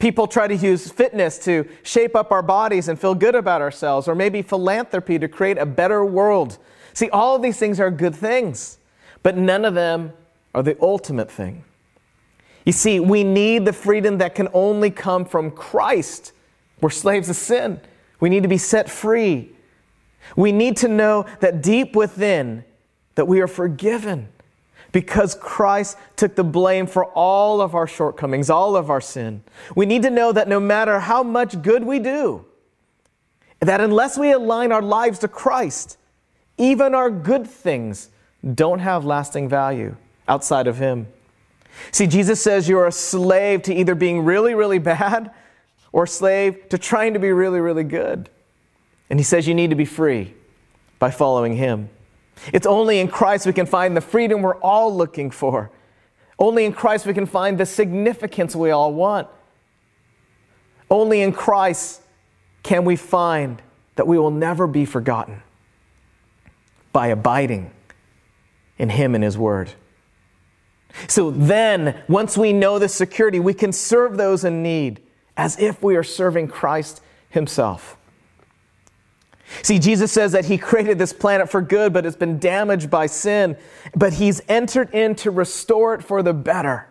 People 0.00 0.26
try 0.26 0.48
to 0.48 0.56
use 0.56 0.90
fitness 0.90 1.38
to 1.44 1.68
shape 1.84 2.16
up 2.16 2.32
our 2.32 2.42
bodies 2.42 2.88
and 2.88 2.98
feel 2.98 3.14
good 3.14 3.36
about 3.36 3.60
ourselves, 3.60 4.08
or 4.08 4.16
maybe 4.16 4.42
philanthropy 4.42 5.18
to 5.18 5.28
create 5.28 5.58
a 5.58 5.66
better 5.66 6.04
world. 6.04 6.58
See, 6.94 7.08
all 7.10 7.36
of 7.36 7.42
these 7.42 7.58
things 7.58 7.78
are 7.78 7.90
good 7.90 8.16
things. 8.16 8.78
But 9.22 9.36
none 9.36 9.64
of 9.64 9.74
them 9.74 10.12
are 10.54 10.62
the 10.62 10.76
ultimate 10.80 11.30
thing. 11.30 11.64
You 12.64 12.72
see, 12.72 13.00
we 13.00 13.24
need 13.24 13.64
the 13.64 13.72
freedom 13.72 14.18
that 14.18 14.34
can 14.34 14.48
only 14.52 14.90
come 14.90 15.24
from 15.24 15.50
Christ. 15.50 16.32
We're 16.80 16.90
slaves 16.90 17.28
of 17.28 17.36
sin. 17.36 17.80
We 18.20 18.28
need 18.28 18.42
to 18.42 18.48
be 18.48 18.58
set 18.58 18.90
free. 18.90 19.50
We 20.36 20.52
need 20.52 20.76
to 20.78 20.88
know 20.88 21.26
that 21.40 21.62
deep 21.62 21.96
within 21.96 22.64
that 23.14 23.26
we 23.26 23.40
are 23.40 23.48
forgiven 23.48 24.28
because 24.92 25.34
Christ 25.34 25.96
took 26.16 26.34
the 26.34 26.44
blame 26.44 26.86
for 26.86 27.06
all 27.06 27.60
of 27.60 27.74
our 27.74 27.86
shortcomings, 27.86 28.50
all 28.50 28.76
of 28.76 28.90
our 28.90 29.00
sin. 29.00 29.42
We 29.76 29.86
need 29.86 30.02
to 30.02 30.10
know 30.10 30.32
that 30.32 30.48
no 30.48 30.60
matter 30.60 31.00
how 31.00 31.22
much 31.22 31.62
good 31.62 31.84
we 31.84 31.98
do, 31.98 32.44
that 33.60 33.80
unless 33.80 34.18
we 34.18 34.32
align 34.32 34.72
our 34.72 34.82
lives 34.82 35.18
to 35.20 35.28
Christ, 35.28 35.96
even 36.58 36.94
our 36.94 37.10
good 37.10 37.46
things 37.46 38.10
don't 38.54 38.80
have 38.80 39.04
lasting 39.04 39.48
value 39.48 39.96
outside 40.26 40.66
of 40.66 40.78
Him. 40.78 41.06
See, 41.92 42.06
Jesus 42.06 42.42
says 42.42 42.68
you're 42.68 42.86
a 42.86 42.92
slave 42.92 43.62
to 43.62 43.74
either 43.74 43.94
being 43.94 44.24
really, 44.24 44.54
really 44.54 44.78
bad 44.78 45.30
or 45.92 46.06
slave 46.06 46.68
to 46.70 46.78
trying 46.78 47.14
to 47.14 47.20
be 47.20 47.32
really, 47.32 47.60
really 47.60 47.84
good. 47.84 48.28
And 49.08 49.18
He 49.18 49.24
says 49.24 49.46
you 49.46 49.54
need 49.54 49.70
to 49.70 49.76
be 49.76 49.84
free 49.84 50.34
by 50.98 51.10
following 51.10 51.56
Him. 51.56 51.90
It's 52.52 52.66
only 52.66 53.00
in 53.00 53.08
Christ 53.08 53.46
we 53.46 53.52
can 53.52 53.66
find 53.66 53.96
the 53.96 54.00
freedom 54.00 54.42
we're 54.42 54.56
all 54.56 54.94
looking 54.94 55.30
for. 55.30 55.70
Only 56.38 56.64
in 56.64 56.72
Christ 56.72 57.06
we 57.06 57.14
can 57.14 57.26
find 57.26 57.58
the 57.58 57.66
significance 57.66 58.56
we 58.56 58.70
all 58.70 58.94
want. 58.94 59.28
Only 60.90 61.20
in 61.20 61.32
Christ 61.32 62.00
can 62.62 62.84
we 62.84 62.96
find 62.96 63.62
that 63.96 64.06
we 64.06 64.18
will 64.18 64.30
never 64.30 64.66
be 64.66 64.84
forgotten 64.84 65.42
by 66.92 67.08
abiding 67.08 67.70
in 68.78 68.88
Him 68.88 69.14
and 69.14 69.22
His 69.22 69.36
Word. 69.36 69.72
So 71.06 71.30
then, 71.30 72.02
once 72.08 72.36
we 72.36 72.52
know 72.52 72.78
this 72.78 72.94
security, 72.94 73.38
we 73.38 73.54
can 73.54 73.72
serve 73.72 74.16
those 74.16 74.44
in 74.44 74.62
need 74.62 75.00
as 75.36 75.58
if 75.60 75.82
we 75.82 75.96
are 75.96 76.02
serving 76.02 76.48
Christ 76.48 77.02
Himself. 77.28 77.96
See, 79.62 79.78
Jesus 79.78 80.12
says 80.12 80.32
that 80.32 80.44
He 80.44 80.58
created 80.58 80.98
this 80.98 81.12
planet 81.12 81.50
for 81.50 81.60
good, 81.60 81.92
but 81.92 82.06
it's 82.06 82.16
been 82.16 82.38
damaged 82.38 82.90
by 82.90 83.06
sin, 83.06 83.56
but 83.94 84.14
He's 84.14 84.40
entered 84.48 84.94
in 84.94 85.14
to 85.16 85.30
restore 85.30 85.94
it 85.94 86.04
for 86.04 86.22
the 86.22 86.32
better. 86.32 86.88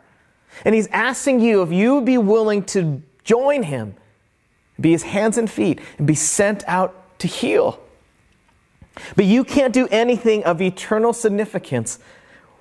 And 0.66 0.76
He's 0.76 0.88
asking 0.88 1.40
you 1.40 1.62
if 1.62 1.72
you 1.72 1.96
would 1.96 2.06
be 2.06 2.18
willing 2.18 2.64
to 2.66 3.02
join 3.24 3.64
Him, 3.64 3.96
be 4.80 4.92
His 4.92 5.04
hands 5.04 5.38
and 5.38 5.50
feet, 5.50 5.80
and 5.98 6.06
be 6.06 6.16
sent 6.16 6.64
out 6.68 7.20
to 7.20 7.28
heal. 7.28 7.80
But 9.16 9.26
you 9.26 9.44
can't 9.44 9.74
do 9.74 9.88
anything 9.90 10.44
of 10.44 10.62
eternal 10.62 11.14
significance 11.14 12.00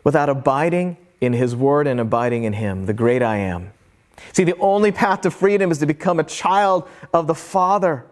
without 0.05 0.29
abiding 0.29 0.97
in 1.21 1.33
His 1.33 1.57
Word 1.57 1.87
and 1.87 1.99
abiding 1.99 2.45
in 2.45 2.53
Him, 2.53 2.87
the 2.87 2.93
great 2.93 3.23
I 3.23 3.39
am. 3.39 3.73
See, 4.33 4.45
the 4.45 4.57
only 4.59 4.93
path 4.93 5.23
to 5.23 5.31
freedom 5.31 5.71
is 5.71 5.79
to 5.79 5.87
become 5.87 6.21
a 6.21 6.25
child 6.25 6.89
of 7.13 7.27
the 7.27 7.35
Father, 7.35 8.05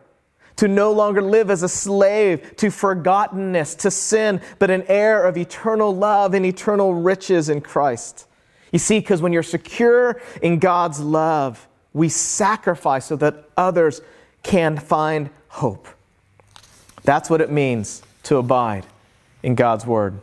to 0.56 0.68
no 0.68 0.92
longer 0.92 1.22
live 1.22 1.50
as 1.50 1.62
a 1.62 1.68
slave 1.68 2.56
to 2.56 2.68
forgottenness, 2.68 3.76
to 3.78 3.90
sin, 3.90 4.40
but 4.58 4.70
an 4.70 4.84
heir 4.88 5.24
of 5.24 5.36
eternal 5.36 5.94
love 5.94 6.34
and 6.34 6.44
eternal 6.46 6.94
riches 6.94 7.48
in 7.48 7.60
Christ. 7.60 8.26
You 8.72 8.78
see, 8.78 8.98
because 9.00 9.22
when 9.22 9.32
you're 9.32 9.42
secure 9.42 10.20
in 10.42 10.58
God's 10.58 11.00
love, 11.00 11.66
we 11.92 12.08
sacrifice 12.08 13.06
so 13.06 13.16
that 13.16 13.48
others 13.56 14.00
can 14.42 14.76
find 14.78 15.30
hope. 15.48 15.88
That's 17.04 17.30
what 17.30 17.40
it 17.40 17.50
means 17.50 18.02
to 18.24 18.36
abide 18.36 18.84
in 19.42 19.54
God's 19.54 19.86
Word. 19.86 20.18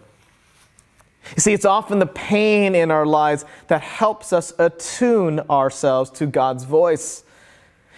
You 1.36 1.41
see, 1.41 1.54
it's 1.54 1.65
often 1.65 2.00
the 2.00 2.06
pain 2.06 2.76
in 2.76 2.91
our 2.91 3.06
lives 3.06 3.46
that 3.67 3.82
helps 3.82 4.34
us 4.34 4.54
attune 4.60 5.39
ourselves 5.50 6.10
to 6.12 6.26
God's 6.26 6.65
voice. 6.65 7.24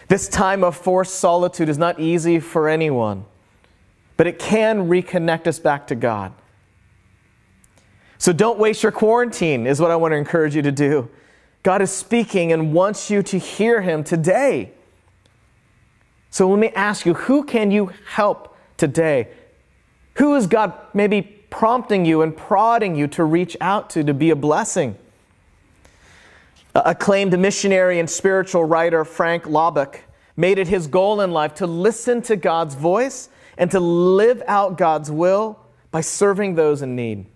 This 0.07 0.27
time 0.27 0.63
of 0.63 0.75
forced 0.75 1.15
solitude 1.15 1.69
is 1.69 1.77
not 1.77 1.99
easy 1.99 2.39
for 2.39 2.69
anyone, 2.69 3.25
but 4.17 4.27
it 4.27 4.39
can 4.39 4.87
reconnect 4.87 5.47
us 5.47 5.59
back 5.59 5.87
to 5.87 5.95
God. 5.95 6.33
So 8.17 8.31
don't 8.31 8.59
waste 8.59 8.83
your 8.83 8.91
quarantine, 8.91 9.67
is 9.67 9.79
what 9.79 9.91
I 9.91 9.95
want 9.95 10.11
to 10.13 10.15
encourage 10.15 10.55
you 10.55 10.61
to 10.61 10.71
do. 10.71 11.09
God 11.63 11.81
is 11.81 11.91
speaking 11.91 12.51
and 12.51 12.73
wants 12.73 13.09
you 13.09 13.23
to 13.23 13.37
hear 13.37 13.81
Him 13.81 14.03
today. 14.03 14.71
So 16.29 16.49
let 16.49 16.59
me 16.59 16.69
ask 16.69 17.05
you 17.05 17.13
who 17.13 17.43
can 17.43 17.71
you 17.71 17.91
help 18.05 18.55
today 18.77 19.29
who 20.15 20.35
is 20.35 20.47
God 20.47 20.73
maybe 20.93 21.21
prompting 21.21 22.05
you 22.05 22.21
and 22.21 22.35
prodding 22.35 22.95
you 22.95 23.07
to 23.07 23.23
reach 23.23 23.55
out 23.61 23.89
to 23.91 24.03
to 24.03 24.13
be 24.13 24.29
a 24.29 24.35
blessing? 24.35 24.97
Acclaimed 26.75 27.37
missionary 27.39 27.99
and 27.99 28.09
spiritual 28.09 28.65
writer 28.65 29.05
Frank 29.05 29.45
Laubach 29.45 29.99
made 30.35 30.59
it 30.59 30.67
his 30.67 30.87
goal 30.87 31.21
in 31.21 31.31
life 31.31 31.53
to 31.55 31.67
listen 31.67 32.21
to 32.23 32.35
God's 32.35 32.75
voice 32.75 33.29
and 33.57 33.71
to 33.71 33.79
live 33.79 34.43
out 34.47 34.77
God's 34.77 35.09
will 35.09 35.57
by 35.91 36.01
serving 36.01 36.55
those 36.55 36.81
in 36.81 36.95
need. 36.95 37.27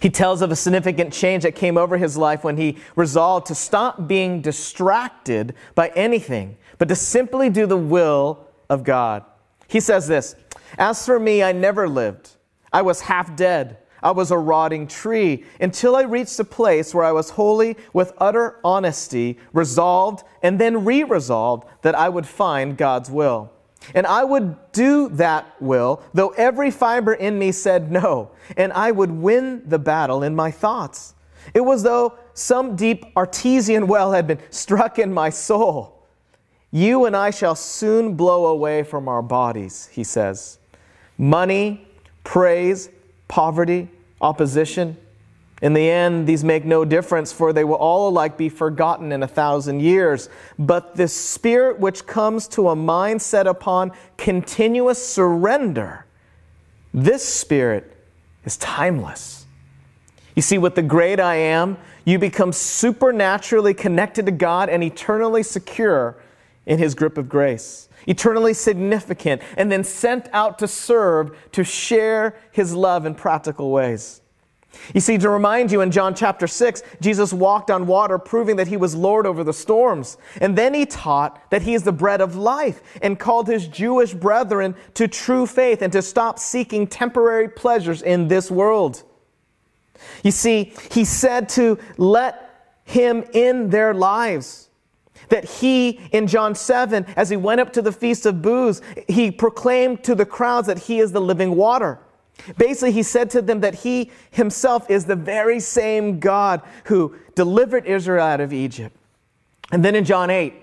He 0.00 0.10
tells 0.10 0.42
of 0.42 0.50
a 0.50 0.56
significant 0.56 1.12
change 1.12 1.44
that 1.44 1.54
came 1.54 1.78
over 1.78 1.96
his 1.96 2.16
life 2.16 2.44
when 2.44 2.56
he 2.56 2.78
resolved 2.96 3.46
to 3.46 3.54
stop 3.54 4.06
being 4.06 4.40
distracted 4.40 5.54
by 5.74 5.88
anything, 5.94 6.56
but 6.78 6.88
to 6.88 6.96
simply 6.96 7.50
do 7.50 7.66
the 7.66 7.76
will 7.76 8.46
of 8.68 8.84
God. 8.84 9.24
He 9.68 9.80
says 9.80 10.08
this 10.08 10.34
as 10.78 11.04
for 11.06 11.18
me, 11.18 11.42
I 11.42 11.52
never 11.52 11.88
lived. 11.88 12.30
I 12.72 12.82
was 12.82 13.02
half 13.02 13.36
dead. 13.36 13.78
I 14.02 14.10
was 14.10 14.30
a 14.30 14.38
rotting 14.38 14.86
tree 14.86 15.44
until 15.60 15.94
I 15.96 16.02
reached 16.02 16.38
a 16.40 16.44
place 16.44 16.94
where 16.94 17.04
I 17.04 17.12
was 17.12 17.30
wholly, 17.30 17.76
with 17.92 18.12
utter 18.18 18.58
honesty, 18.64 19.38
resolved 19.52 20.24
and 20.42 20.58
then 20.58 20.84
re 20.84 21.04
resolved 21.04 21.68
that 21.82 21.94
I 21.94 22.08
would 22.08 22.26
find 22.26 22.76
God's 22.76 23.10
will. 23.10 23.50
And 23.94 24.06
I 24.06 24.24
would 24.24 24.56
do 24.72 25.08
that 25.10 25.60
will, 25.60 26.02
though 26.14 26.30
every 26.30 26.70
fiber 26.70 27.14
in 27.14 27.38
me 27.38 27.52
said 27.52 27.90
no, 27.90 28.30
and 28.56 28.72
I 28.72 28.90
would 28.90 29.10
win 29.10 29.62
the 29.68 29.78
battle 29.78 30.22
in 30.22 30.34
my 30.34 30.50
thoughts. 30.50 31.14
It 31.54 31.60
was 31.60 31.82
though 31.82 32.14
some 32.34 32.76
deep 32.76 33.04
artesian 33.16 33.86
well 33.86 34.12
had 34.12 34.26
been 34.26 34.38
struck 34.50 34.98
in 34.98 35.12
my 35.12 35.30
soul. 35.30 36.06
You 36.70 37.04
and 37.04 37.14
I 37.14 37.30
shall 37.30 37.54
soon 37.54 38.14
blow 38.14 38.46
away 38.46 38.82
from 38.82 39.08
our 39.08 39.20
bodies, 39.20 39.90
he 39.92 40.04
says. 40.04 40.58
Money, 41.18 41.86
praise, 42.24 42.88
poverty, 43.28 43.88
opposition, 44.20 44.96
In 45.62 45.74
the 45.74 45.88
end, 45.88 46.26
these 46.26 46.42
make 46.42 46.64
no 46.64 46.84
difference, 46.84 47.32
for 47.32 47.52
they 47.52 47.62
will 47.62 47.76
all 47.76 48.08
alike 48.08 48.36
be 48.36 48.48
forgotten 48.48 49.12
in 49.12 49.22
a 49.22 49.28
thousand 49.28 49.80
years. 49.80 50.28
But 50.58 50.96
the 50.96 51.06
spirit 51.06 51.78
which 51.78 52.04
comes 52.04 52.48
to 52.48 52.70
a 52.70 52.76
mind 52.76 53.22
set 53.22 53.46
upon 53.46 53.92
continuous 54.18 55.04
surrender, 55.06 56.04
this 56.92 57.26
spirit 57.26 57.96
is 58.44 58.56
timeless. 58.56 59.46
You 60.34 60.42
see, 60.42 60.58
with 60.58 60.74
the 60.74 60.82
great 60.82 61.20
I 61.20 61.36
am, 61.36 61.78
you 62.04 62.18
become 62.18 62.52
supernaturally 62.52 63.72
connected 63.72 64.26
to 64.26 64.32
God 64.32 64.68
and 64.68 64.82
eternally 64.82 65.44
secure 65.44 66.16
in 66.66 66.78
His 66.78 66.96
grip 66.96 67.16
of 67.16 67.28
grace, 67.28 67.88
eternally 68.06 68.54
significant, 68.54 69.42
and 69.56 69.70
then 69.70 69.84
sent 69.84 70.28
out 70.32 70.58
to 70.58 70.68
serve, 70.68 71.36
to 71.52 71.64
share 71.64 72.36
His 72.52 72.74
love 72.74 73.06
in 73.06 73.14
practical 73.14 73.70
ways. 73.70 74.22
You 74.94 75.00
see, 75.00 75.18
to 75.18 75.28
remind 75.28 75.70
you, 75.70 75.80
in 75.80 75.90
John 75.90 76.14
chapter 76.14 76.46
6, 76.46 76.82
Jesus 77.00 77.32
walked 77.32 77.70
on 77.70 77.86
water, 77.86 78.18
proving 78.18 78.56
that 78.56 78.68
he 78.68 78.76
was 78.76 78.94
Lord 78.94 79.26
over 79.26 79.44
the 79.44 79.52
storms. 79.52 80.16
And 80.40 80.56
then 80.56 80.74
he 80.74 80.86
taught 80.86 81.50
that 81.50 81.62
he 81.62 81.74
is 81.74 81.82
the 81.82 81.92
bread 81.92 82.20
of 82.20 82.36
life 82.36 82.82
and 83.00 83.18
called 83.18 83.48
his 83.48 83.68
Jewish 83.68 84.14
brethren 84.14 84.74
to 84.94 85.08
true 85.08 85.46
faith 85.46 85.82
and 85.82 85.92
to 85.92 86.02
stop 86.02 86.38
seeking 86.38 86.86
temporary 86.86 87.48
pleasures 87.48 88.02
in 88.02 88.28
this 88.28 88.50
world. 88.50 89.02
You 90.22 90.30
see, 90.30 90.72
he 90.90 91.04
said 91.04 91.48
to 91.50 91.78
let 91.96 92.78
him 92.84 93.24
in 93.32 93.70
their 93.70 93.94
lives. 93.94 94.68
That 95.28 95.44
he, 95.44 96.00
in 96.12 96.26
John 96.26 96.54
7, 96.54 97.04
as 97.16 97.30
he 97.30 97.36
went 97.36 97.60
up 97.60 97.72
to 97.74 97.82
the 97.82 97.92
Feast 97.92 98.26
of 98.26 98.42
Booths, 98.42 98.80
he 99.08 99.30
proclaimed 99.30 100.04
to 100.04 100.14
the 100.14 100.26
crowds 100.26 100.66
that 100.66 100.78
he 100.80 100.98
is 101.00 101.12
the 101.12 101.20
living 101.20 101.56
water. 101.56 101.98
Basically, 102.56 102.92
he 102.92 103.02
said 103.02 103.30
to 103.30 103.42
them 103.42 103.60
that 103.60 103.76
he 103.76 104.10
himself 104.30 104.90
is 104.90 105.04
the 105.04 105.16
very 105.16 105.60
same 105.60 106.18
God 106.18 106.62
who 106.84 107.16
delivered 107.34 107.86
Israel 107.86 108.24
out 108.24 108.40
of 108.40 108.52
Egypt. 108.52 108.96
And 109.70 109.84
then 109.84 109.94
in 109.94 110.04
John 110.04 110.28
8, 110.30 110.54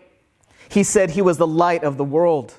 he 0.70 0.84
said 0.84 1.12
he 1.12 1.22
was 1.22 1.38
the 1.38 1.48
light 1.48 1.84
of 1.84 1.98
the 1.98 2.04
world. 2.04 2.56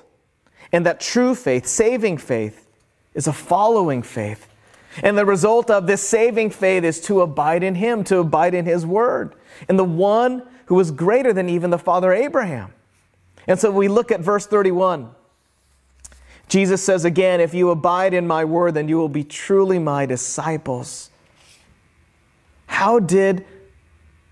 And 0.71 0.85
that 0.85 0.99
true 0.99 1.35
faith, 1.35 1.65
saving 1.67 2.17
faith, 2.17 2.67
is 3.13 3.27
a 3.27 3.33
following 3.33 4.01
faith. 4.01 4.47
And 5.03 5.17
the 5.17 5.25
result 5.25 5.69
of 5.69 5.87
this 5.87 6.01
saving 6.01 6.49
faith 6.49 6.83
is 6.83 6.99
to 7.01 7.21
abide 7.21 7.63
in 7.63 7.75
him, 7.75 8.03
to 8.05 8.19
abide 8.19 8.53
in 8.53 8.65
his 8.65 8.85
word, 8.85 9.35
and 9.69 9.79
the 9.79 9.85
one 9.85 10.43
who 10.71 10.79
is 10.79 10.89
greater 10.89 11.33
than 11.33 11.49
even 11.49 11.69
the 11.69 11.77
father 11.77 12.13
Abraham. 12.13 12.73
And 13.45 13.59
so 13.59 13.69
we 13.69 13.89
look 13.89 14.09
at 14.09 14.21
verse 14.21 14.47
31. 14.47 15.09
Jesus 16.47 16.81
says 16.81 17.03
again, 17.03 17.41
If 17.41 17.53
you 17.53 17.71
abide 17.71 18.13
in 18.13 18.25
my 18.25 18.45
word, 18.45 18.75
then 18.75 18.87
you 18.87 18.95
will 18.95 19.09
be 19.09 19.25
truly 19.25 19.79
my 19.79 20.05
disciples. 20.05 21.09
How 22.67 22.99
did 22.99 23.45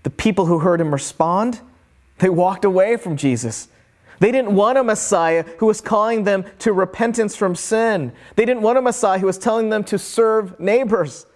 the 0.02 0.08
people 0.08 0.46
who 0.46 0.60
heard 0.60 0.80
him 0.80 0.94
respond? 0.94 1.60
They 2.20 2.30
walked 2.30 2.64
away 2.64 2.96
from 2.96 3.18
Jesus. 3.18 3.68
They 4.18 4.32
didn't 4.32 4.54
want 4.54 4.78
a 4.78 4.82
Messiah 4.82 5.44
who 5.58 5.66
was 5.66 5.82
calling 5.82 6.24
them 6.24 6.46
to 6.60 6.72
repentance 6.72 7.36
from 7.36 7.54
sin. 7.54 8.14
They 8.36 8.46
didn't 8.46 8.62
want 8.62 8.78
a 8.78 8.82
Messiah 8.82 9.18
who 9.18 9.26
was 9.26 9.36
telling 9.36 9.68
them 9.68 9.84
to 9.84 9.98
serve 9.98 10.58
neighbors. 10.58 11.26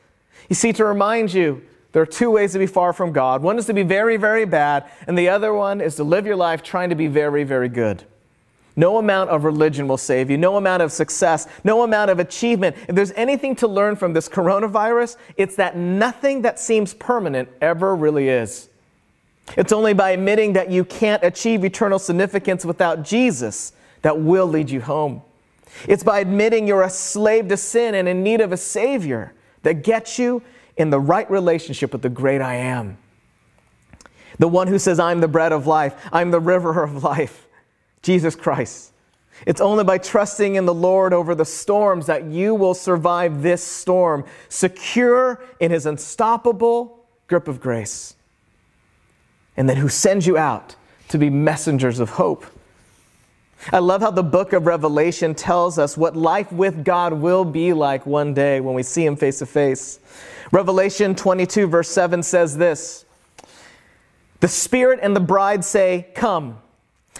You 0.48 0.56
see, 0.56 0.72
to 0.72 0.84
remind 0.86 1.34
you, 1.34 1.60
there 1.94 2.02
are 2.02 2.06
two 2.06 2.28
ways 2.28 2.52
to 2.54 2.58
be 2.58 2.66
far 2.66 2.92
from 2.92 3.12
God. 3.12 3.40
One 3.40 3.56
is 3.56 3.66
to 3.66 3.72
be 3.72 3.84
very, 3.84 4.16
very 4.16 4.44
bad, 4.44 4.90
and 5.06 5.16
the 5.16 5.28
other 5.28 5.54
one 5.54 5.80
is 5.80 5.94
to 5.94 6.04
live 6.04 6.26
your 6.26 6.34
life 6.34 6.60
trying 6.60 6.90
to 6.90 6.96
be 6.96 7.06
very, 7.06 7.44
very 7.44 7.68
good. 7.68 8.02
No 8.74 8.98
amount 8.98 9.30
of 9.30 9.44
religion 9.44 9.86
will 9.86 9.96
save 9.96 10.28
you, 10.28 10.36
no 10.36 10.56
amount 10.56 10.82
of 10.82 10.90
success, 10.90 11.46
no 11.62 11.84
amount 11.84 12.10
of 12.10 12.18
achievement. 12.18 12.74
If 12.88 12.96
there's 12.96 13.12
anything 13.12 13.54
to 13.56 13.68
learn 13.68 13.94
from 13.94 14.12
this 14.12 14.28
coronavirus, 14.28 15.18
it's 15.36 15.54
that 15.54 15.76
nothing 15.76 16.42
that 16.42 16.58
seems 16.58 16.94
permanent 16.94 17.48
ever 17.60 17.94
really 17.94 18.28
is. 18.28 18.68
It's 19.56 19.72
only 19.72 19.92
by 19.94 20.10
admitting 20.10 20.54
that 20.54 20.72
you 20.72 20.84
can't 20.84 21.22
achieve 21.22 21.64
eternal 21.64 22.00
significance 22.00 22.64
without 22.64 23.04
Jesus 23.04 23.72
that 24.02 24.18
will 24.18 24.48
lead 24.48 24.68
you 24.68 24.80
home. 24.80 25.22
It's 25.86 26.02
by 26.02 26.18
admitting 26.18 26.66
you're 26.66 26.82
a 26.82 26.90
slave 26.90 27.46
to 27.50 27.56
sin 27.56 27.94
and 27.94 28.08
in 28.08 28.24
need 28.24 28.40
of 28.40 28.50
a 28.50 28.56
Savior 28.56 29.32
that 29.62 29.84
gets 29.84 30.18
you 30.18 30.42
in 30.76 30.90
the 30.90 31.00
right 31.00 31.30
relationship 31.30 31.92
with 31.92 32.02
the 32.02 32.08
great 32.08 32.40
I 32.40 32.56
am. 32.56 32.98
The 34.38 34.48
one 34.48 34.66
who 34.66 34.78
says, 34.78 34.98
I'm 34.98 35.20
the 35.20 35.28
bread 35.28 35.52
of 35.52 35.66
life, 35.66 35.94
I'm 36.12 36.30
the 36.30 36.40
river 36.40 36.82
of 36.82 37.04
life. 37.04 37.46
Jesus 38.02 38.34
Christ. 38.34 38.92
It's 39.46 39.60
only 39.60 39.84
by 39.84 39.98
trusting 39.98 40.54
in 40.54 40.64
the 40.64 40.74
Lord 40.74 41.12
over 41.12 41.34
the 41.34 41.44
storms 41.44 42.06
that 42.06 42.24
you 42.24 42.54
will 42.54 42.74
survive 42.74 43.42
this 43.42 43.62
storm, 43.62 44.24
secure 44.48 45.42
in 45.58 45.70
his 45.70 45.86
unstoppable 45.86 47.04
grip 47.26 47.48
of 47.48 47.60
grace. 47.60 48.14
And 49.56 49.68
then 49.68 49.76
who 49.76 49.88
sends 49.88 50.26
you 50.26 50.36
out 50.36 50.76
to 51.08 51.18
be 51.18 51.30
messengers 51.30 51.98
of 51.98 52.10
hope. 52.10 52.44
I 53.72 53.78
love 53.78 54.02
how 54.02 54.10
the 54.10 54.22
book 54.22 54.52
of 54.52 54.66
Revelation 54.66 55.34
tells 55.34 55.78
us 55.78 55.96
what 55.96 56.16
life 56.16 56.52
with 56.52 56.84
God 56.84 57.12
will 57.12 57.44
be 57.44 57.72
like 57.72 58.06
one 58.06 58.34
day 58.34 58.60
when 58.60 58.74
we 58.74 58.82
see 58.82 59.04
him 59.04 59.16
face 59.16 59.38
to 59.38 59.46
face. 59.46 60.00
Revelation 60.52 61.14
22, 61.14 61.66
verse 61.66 61.88
7 61.88 62.22
says 62.22 62.56
this 62.56 63.04
The 64.40 64.48
Spirit 64.48 65.00
and 65.02 65.16
the 65.16 65.20
bride 65.20 65.64
say, 65.64 66.08
Come. 66.14 66.58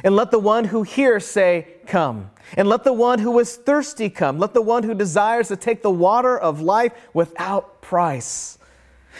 And 0.02 0.16
let 0.16 0.30
the 0.30 0.38
one 0.38 0.64
who 0.64 0.82
hears 0.82 1.24
say, 1.24 1.68
Come. 1.86 2.30
And 2.56 2.68
let 2.68 2.84
the 2.84 2.92
one 2.92 3.18
who 3.18 3.38
is 3.38 3.56
thirsty 3.56 4.10
come. 4.10 4.38
Let 4.38 4.54
the 4.54 4.62
one 4.62 4.82
who 4.82 4.94
desires 4.94 5.48
to 5.48 5.56
take 5.56 5.82
the 5.82 5.90
water 5.90 6.38
of 6.38 6.60
life 6.60 6.92
without 7.12 7.80
price. 7.80 8.58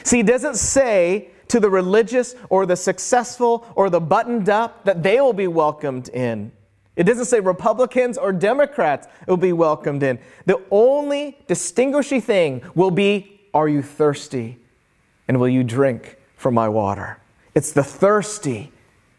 See, 0.02 0.18
he 0.18 0.22
doesn't 0.22 0.56
say 0.56 1.28
to 1.48 1.60
the 1.60 1.70
religious 1.70 2.34
or 2.50 2.66
the 2.66 2.76
successful 2.76 3.66
or 3.74 3.90
the 3.90 4.00
buttoned 4.00 4.48
up 4.48 4.84
that 4.84 5.02
they 5.02 5.20
will 5.20 5.32
be 5.32 5.46
welcomed 5.46 6.08
in. 6.10 6.52
It 6.96 7.04
doesn't 7.04 7.24
say 7.24 7.40
Republicans 7.40 8.16
or 8.16 8.32
Democrats 8.32 9.08
will 9.26 9.36
be 9.36 9.52
welcomed 9.52 10.02
in. 10.02 10.18
The 10.46 10.60
only 10.70 11.38
distinguishing 11.48 12.20
thing 12.20 12.62
will 12.74 12.90
be 12.90 13.40
Are 13.52 13.68
you 13.68 13.82
thirsty? 13.82 14.58
And 15.28 15.40
will 15.40 15.48
you 15.48 15.64
drink 15.64 16.16
from 16.36 16.54
my 16.54 16.68
water? 16.68 17.18
It's 17.54 17.72
the 17.72 17.84
thirsty 17.84 18.72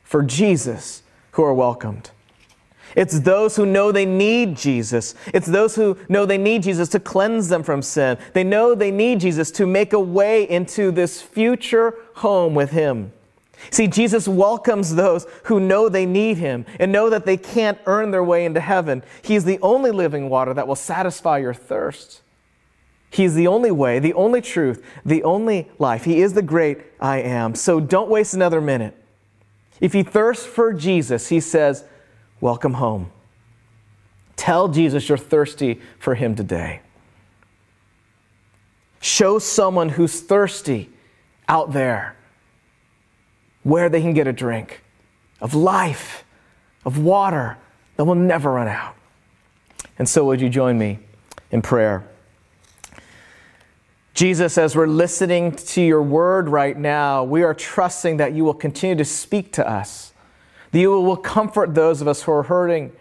for 0.03 0.23
Jesus 0.23 1.03
who 1.31 1.43
are 1.43 1.53
welcomed. 1.53 2.11
It's 2.95 3.19
those 3.21 3.55
who 3.55 3.65
know 3.65 3.91
they 3.91 4.05
need 4.05 4.55
Jesus. 4.55 5.15
It's 5.33 5.47
those 5.47 5.75
who 5.75 5.97
know 6.07 6.25
they 6.25 6.37
need 6.37 6.63
Jesus 6.63 6.87
to 6.89 6.99
cleanse 6.99 7.49
them 7.49 7.63
from 7.63 7.81
sin. 7.81 8.17
They 8.33 8.43
know 8.43 8.73
they 8.73 8.91
need 8.91 9.19
Jesus 9.19 9.51
to 9.51 9.65
make 9.65 9.91
a 9.91 9.99
way 9.99 10.49
into 10.49 10.91
this 10.91 11.21
future 11.21 11.95
home 12.15 12.55
with 12.55 12.71
Him. 12.71 13.11
See, 13.71 13.87
Jesus 13.87 14.27
welcomes 14.27 14.95
those 14.95 15.25
who 15.43 15.59
know 15.59 15.89
they 15.89 16.05
need 16.05 16.37
Him 16.37 16.65
and 16.79 16.91
know 16.91 17.09
that 17.09 17.25
they 17.25 17.37
can't 17.37 17.77
earn 17.85 18.11
their 18.11 18.23
way 18.23 18.45
into 18.45 18.59
heaven. 18.59 19.03
He 19.21 19.35
is 19.35 19.45
the 19.45 19.59
only 19.61 19.91
living 19.91 20.29
water 20.29 20.53
that 20.53 20.67
will 20.67 20.75
satisfy 20.75 21.39
your 21.39 21.53
thirst. 21.53 22.21
He 23.09 23.23
is 23.23 23.33
the 23.33 23.47
only 23.47 23.71
way, 23.71 23.99
the 23.99 24.13
only 24.13 24.41
truth, 24.41 24.85
the 25.05 25.23
only 25.23 25.69
life. 25.79 26.03
He 26.03 26.21
is 26.21 26.33
the 26.33 26.41
great 26.41 26.79
I 26.99 27.21
am. 27.21 27.55
So 27.55 27.79
don't 27.79 28.09
waste 28.09 28.33
another 28.33 28.59
minute. 28.59 28.95
If 29.79 29.95
you 29.95 30.03
thirst 30.03 30.47
for 30.47 30.73
Jesus, 30.73 31.29
he 31.29 31.39
says, 31.39 31.85
Welcome 32.41 32.73
home. 32.73 33.11
Tell 34.35 34.67
Jesus 34.67 35.07
you're 35.07 35.17
thirsty 35.17 35.79
for 35.97 36.15
him 36.15 36.35
today. 36.35 36.81
Show 38.99 39.39
someone 39.39 39.89
who's 39.89 40.19
thirsty 40.19 40.89
out 41.47 41.71
there 41.71 42.15
where 43.65 43.89
they 43.89 43.99
can 43.99 44.13
get 44.13 44.27
a 44.27 44.31
drink 44.31 44.83
of 45.41 45.55
life, 45.55 46.23
of 46.85 46.99
water 46.99 47.57
that 47.97 48.05
will 48.05 48.13
never 48.13 48.51
run 48.51 48.67
out. 48.67 48.95
And 49.97 50.07
so, 50.07 50.23
would 50.25 50.39
you 50.39 50.49
join 50.49 50.77
me 50.77 50.99
in 51.49 51.63
prayer? 51.63 52.07
Jesus, 54.13 54.59
as 54.59 54.75
we're 54.75 54.85
listening 54.85 55.51
to 55.51 55.81
your 55.81 56.03
word 56.03 56.47
right 56.47 56.77
now, 56.77 57.23
we 57.23 57.41
are 57.41 57.55
trusting 57.55 58.17
that 58.17 58.33
you 58.33 58.45
will 58.45 58.53
continue 58.53 58.95
to 58.95 59.03
speak 59.03 59.51
to 59.53 59.67
us, 59.67 60.13
that 60.71 60.79
you 60.79 60.91
will 61.01 61.17
comfort 61.17 61.73
those 61.73 62.01
of 62.01 62.07
us 62.07 62.21
who 62.21 62.31
are 62.33 62.43
hurting. 62.43 62.91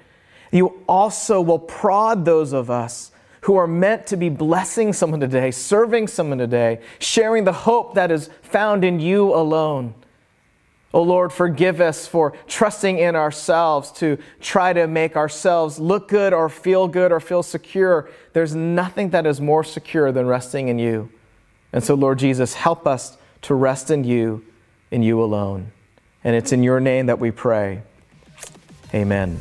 You 0.50 0.82
also 0.88 1.42
will 1.42 1.58
prod 1.58 2.24
those 2.24 2.54
of 2.54 2.70
us 2.70 3.12
who 3.42 3.56
are 3.56 3.66
meant 3.66 4.06
to 4.06 4.16
be 4.16 4.30
blessing 4.30 4.94
someone 4.94 5.20
today, 5.20 5.50
serving 5.50 6.08
someone 6.08 6.38
today, 6.38 6.80
sharing 7.00 7.44
the 7.44 7.52
hope 7.52 7.94
that 7.94 8.10
is 8.10 8.30
found 8.40 8.82
in 8.82 8.98
you 8.98 9.34
alone. 9.34 9.94
Oh 10.94 11.02
Lord, 11.02 11.32
forgive 11.32 11.80
us 11.80 12.06
for 12.06 12.34
trusting 12.46 13.00
in 13.00 13.16
ourselves 13.16 13.90
to 13.94 14.16
try 14.40 14.72
to 14.72 14.86
make 14.86 15.16
ourselves 15.16 15.80
look 15.80 16.06
good 16.06 16.32
or 16.32 16.48
feel 16.48 16.86
good 16.86 17.10
or 17.10 17.18
feel 17.18 17.42
secure. 17.42 18.08
There's 18.32 18.54
nothing 18.54 19.10
that 19.10 19.26
is 19.26 19.40
more 19.40 19.64
secure 19.64 20.12
than 20.12 20.28
resting 20.28 20.68
in 20.68 20.78
you. 20.78 21.10
And 21.72 21.82
so, 21.82 21.94
Lord 21.94 22.20
Jesus, 22.20 22.54
help 22.54 22.86
us 22.86 23.18
to 23.42 23.56
rest 23.56 23.90
in 23.90 24.04
you, 24.04 24.44
in 24.92 25.02
you 25.02 25.20
alone. 25.20 25.72
And 26.22 26.36
it's 26.36 26.52
in 26.52 26.62
your 26.62 26.78
name 26.78 27.06
that 27.06 27.18
we 27.18 27.32
pray. 27.32 27.82
Amen. 28.94 29.40